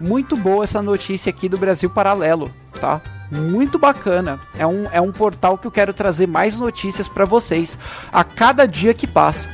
Muito 0.00 0.36
boa 0.36 0.64
essa 0.64 0.82
notícia 0.82 1.30
aqui 1.30 1.48
do 1.48 1.56
Brasil 1.56 1.88
Paralelo, 1.88 2.52
tá? 2.80 3.00
Muito 3.34 3.78
bacana. 3.78 4.38
É 4.56 4.66
um, 4.66 4.86
é 4.92 5.00
um 5.00 5.10
portal 5.10 5.58
que 5.58 5.66
eu 5.66 5.70
quero 5.70 5.92
trazer 5.92 6.28
mais 6.28 6.56
notícias 6.56 7.08
para 7.08 7.24
vocês 7.24 7.76
a 8.12 8.22
cada 8.22 8.66
dia 8.66 8.94
que 8.94 9.06
passa. 9.06 9.48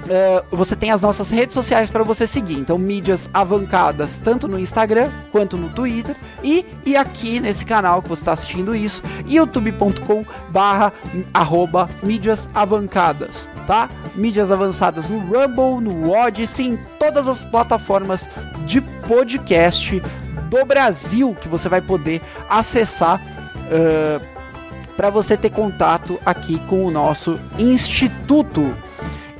Uh, 0.06 0.56
você 0.56 0.76
tem 0.76 0.92
as 0.92 1.00
nossas 1.00 1.30
redes 1.30 1.54
sociais 1.54 1.90
para 1.90 2.04
você 2.04 2.26
seguir. 2.26 2.54
Então, 2.54 2.78
mídias 2.78 3.28
avancadas, 3.34 4.18
tanto 4.18 4.46
no 4.46 4.58
Instagram 4.58 5.10
quanto 5.32 5.56
no 5.56 5.68
Twitter. 5.68 6.14
E, 6.44 6.64
e 6.84 6.96
aqui 6.96 7.40
nesse 7.40 7.64
canal 7.64 8.00
que 8.00 8.08
você 8.08 8.22
está 8.22 8.32
assistindo 8.32 8.74
isso, 8.74 9.02
youtube.com 9.26 10.24
barra 10.50 10.92
arroba 11.34 11.88
mídias 12.02 12.48
avancadas, 12.54 13.50
tá? 13.66 13.90
Mídias 14.14 14.52
avançadas 14.52 15.08
no 15.08 15.18
Rumble, 15.18 15.80
no 15.80 16.10
Odyssey, 16.10 16.68
em 16.68 16.78
todas 17.00 17.26
as 17.26 17.42
plataformas 17.42 18.30
de 18.64 18.80
podcast 18.80 20.00
do 20.48 20.64
Brasil 20.64 21.36
que 21.40 21.48
você 21.48 21.68
vai 21.68 21.80
poder 21.80 22.22
acessar. 22.48 23.20
Uh, 23.66 24.36
para 24.96 25.10
você 25.10 25.36
ter 25.36 25.50
contato 25.50 26.18
aqui 26.24 26.58
com 26.60 26.86
o 26.86 26.90
nosso 26.90 27.38
instituto. 27.58 28.74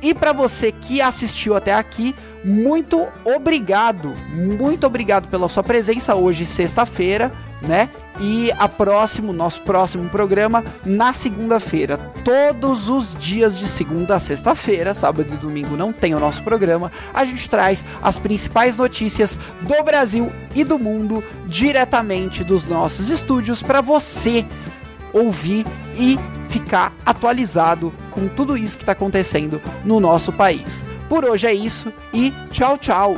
E 0.01 0.13
para 0.13 0.31
você 0.31 0.71
que 0.71 1.01
assistiu 1.01 1.55
até 1.55 1.73
aqui, 1.73 2.15
muito 2.43 3.07
obrigado, 3.25 4.13
muito 4.31 4.85
obrigado 4.85 5.27
pela 5.27 5.49
sua 5.49 5.63
presença 5.63 6.15
hoje, 6.15 6.45
sexta-feira, 6.45 7.31
né? 7.61 7.89
E 8.19 8.51
a 8.57 8.67
próximo, 8.67 9.33
nosso 9.33 9.61
próximo 9.61 10.09
programa 10.09 10.63
na 10.85 11.13
segunda-feira. 11.13 11.97
Todos 12.23 12.89
os 12.89 13.15
dias 13.15 13.57
de 13.57 13.67
segunda 13.67 14.15
a 14.15 14.19
sexta-feira, 14.19 14.93
sábado 14.93 15.33
e 15.33 15.37
domingo 15.37 15.75
não 15.75 15.91
tem 15.91 16.13
o 16.13 16.19
nosso 16.19 16.43
programa. 16.43 16.91
A 17.13 17.25
gente 17.25 17.49
traz 17.49 17.83
as 18.01 18.17
principais 18.19 18.75
notícias 18.75 19.37
do 19.61 19.83
Brasil 19.83 20.31
e 20.55 20.63
do 20.63 20.77
mundo 20.77 21.23
diretamente 21.47 22.43
dos 22.43 22.65
nossos 22.65 23.09
estúdios 23.09 23.63
para 23.63 23.81
você 23.81 24.45
ouvir 25.13 25.65
e 25.95 26.17
ficar 26.47 26.93
atualizado 27.05 27.93
com 28.11 28.27
tudo 28.27 28.57
isso 28.57 28.77
que 28.77 28.83
está 28.83 28.93
acontecendo 28.93 29.61
no 29.83 29.99
nosso 29.99 30.31
país. 30.31 30.83
Por 31.09 31.23
hoje 31.25 31.47
é 31.47 31.53
isso 31.53 31.91
e 32.13 32.31
tchau, 32.51 32.77
tchau! 32.77 33.17